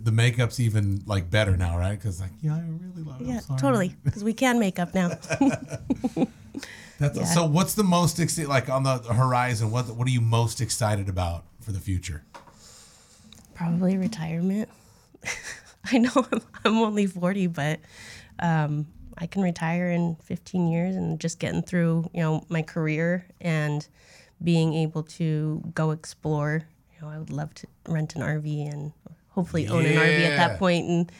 [0.05, 1.99] the makeup's even like better now, right?
[1.99, 3.27] Because like, yeah, I really love it.
[3.27, 3.95] Yeah, totally.
[4.05, 5.09] Because we can make up now.
[6.99, 7.25] That's Yeah.
[7.27, 7.45] so.
[7.47, 9.71] What's the most exci- like on the horizon?
[9.71, 12.23] What what are you most excited about for the future?
[13.55, 14.69] Probably retirement.
[15.93, 17.81] I know I'm, I'm only 40, but
[18.39, 18.87] um,
[19.19, 23.87] I can retire in 15 years and just getting through, you know, my career and
[24.43, 26.63] being able to go explore.
[26.95, 28.93] You know, I would love to rent an RV and
[29.31, 31.13] hopefully own an RV at that point and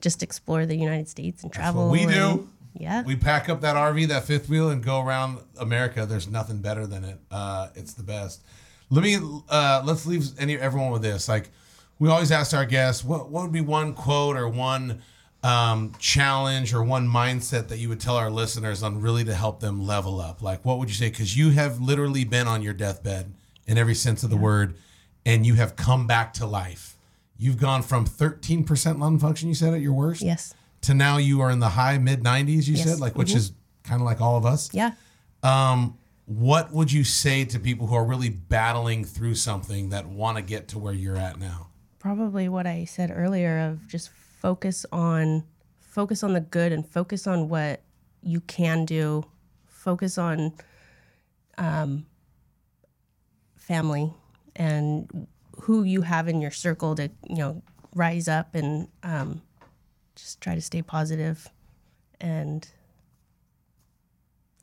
[0.00, 1.90] just explore the United States and travel.
[1.90, 2.48] we and- do.
[2.78, 3.02] Yeah.
[3.02, 6.06] We pack up that RV, that fifth wheel, and go around America.
[6.06, 7.18] There's nothing better than it.
[7.28, 8.42] Uh, it's the best.
[8.90, 11.28] Let me uh, let's leave any everyone with this.
[11.28, 11.50] Like
[11.98, 15.02] we always ask our guests, what what would be one quote or one
[15.42, 19.60] um, challenge or one mindset that you would tell our listeners on really to help
[19.60, 20.42] them level up?
[20.42, 21.08] Like what would you say?
[21.10, 23.32] Because you have literally been on your deathbed
[23.66, 24.74] in every sense of the word,
[25.24, 26.96] and you have come back to life.
[27.38, 30.52] You've gone from 13% lung function, you said at your worst, yes.
[30.82, 32.84] to now you are in the high mid 90s you Yes.
[32.84, 33.52] said like which is
[33.84, 34.92] kind of like all of us Yeah.
[35.42, 40.36] um what would you say to people who are really battling through something that want
[40.36, 41.68] to get to where you're at now
[41.98, 44.10] probably what I said earlier of just
[44.40, 45.44] focus on
[45.80, 47.82] focus on the good and focus on what
[48.22, 49.24] you can do.
[49.66, 50.52] Focus on
[51.58, 52.06] um,
[53.56, 54.12] family
[54.56, 55.26] and
[55.62, 57.62] who you have in your circle to you know
[57.94, 59.42] rise up and um,
[60.16, 61.48] just try to stay positive
[62.20, 62.68] and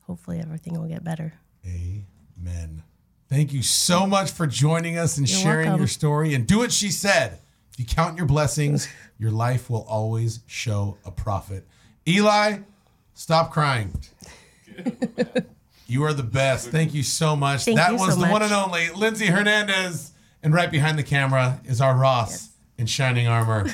[0.06, 1.34] hopefully everything will get better.
[1.66, 2.82] amen
[3.28, 5.80] thank you so much for joining us and You're sharing welcome.
[5.80, 7.38] your story and do what she said
[7.72, 8.88] if you count your blessings
[9.18, 11.66] your life will always show a profit
[12.06, 12.58] eli
[13.14, 13.92] stop crying
[15.90, 16.68] You are the best.
[16.68, 17.64] Thank you so much.
[17.64, 20.12] Thank that was so the one and only Lindsay Hernandez.
[20.42, 23.66] And right behind the camera is our Ross in shining armor.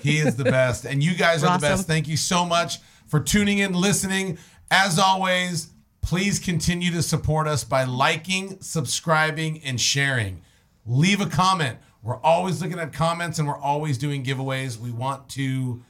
[0.00, 0.86] He is the best.
[0.86, 1.86] And you guys are the best.
[1.86, 4.38] Thank you so much for tuning in, listening.
[4.70, 5.68] As always,
[6.00, 10.40] please continue to support us by liking, subscribing, and sharing.
[10.86, 11.78] Leave a comment.
[12.02, 14.78] We're always looking at comments and we're always doing giveaways.
[14.78, 15.82] We want to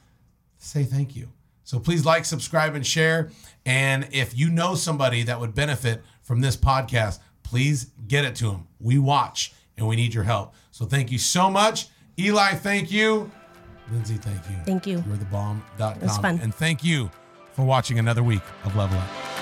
[0.58, 1.28] say thank you.
[1.64, 3.30] So please like, subscribe, and share.
[3.64, 8.50] And if you know somebody that would benefit from this podcast, please get it to
[8.50, 8.66] them.
[8.80, 10.54] We watch and we need your help.
[10.72, 11.86] So thank you so much.
[12.18, 13.30] Eli, thank you.
[13.92, 14.56] Lindsay, thank you.
[14.64, 15.02] Thank you.
[15.06, 16.00] You're the bomb.com.
[16.00, 16.40] was fun.
[16.42, 17.10] And thank you
[17.52, 19.39] for watching another week of Level Up.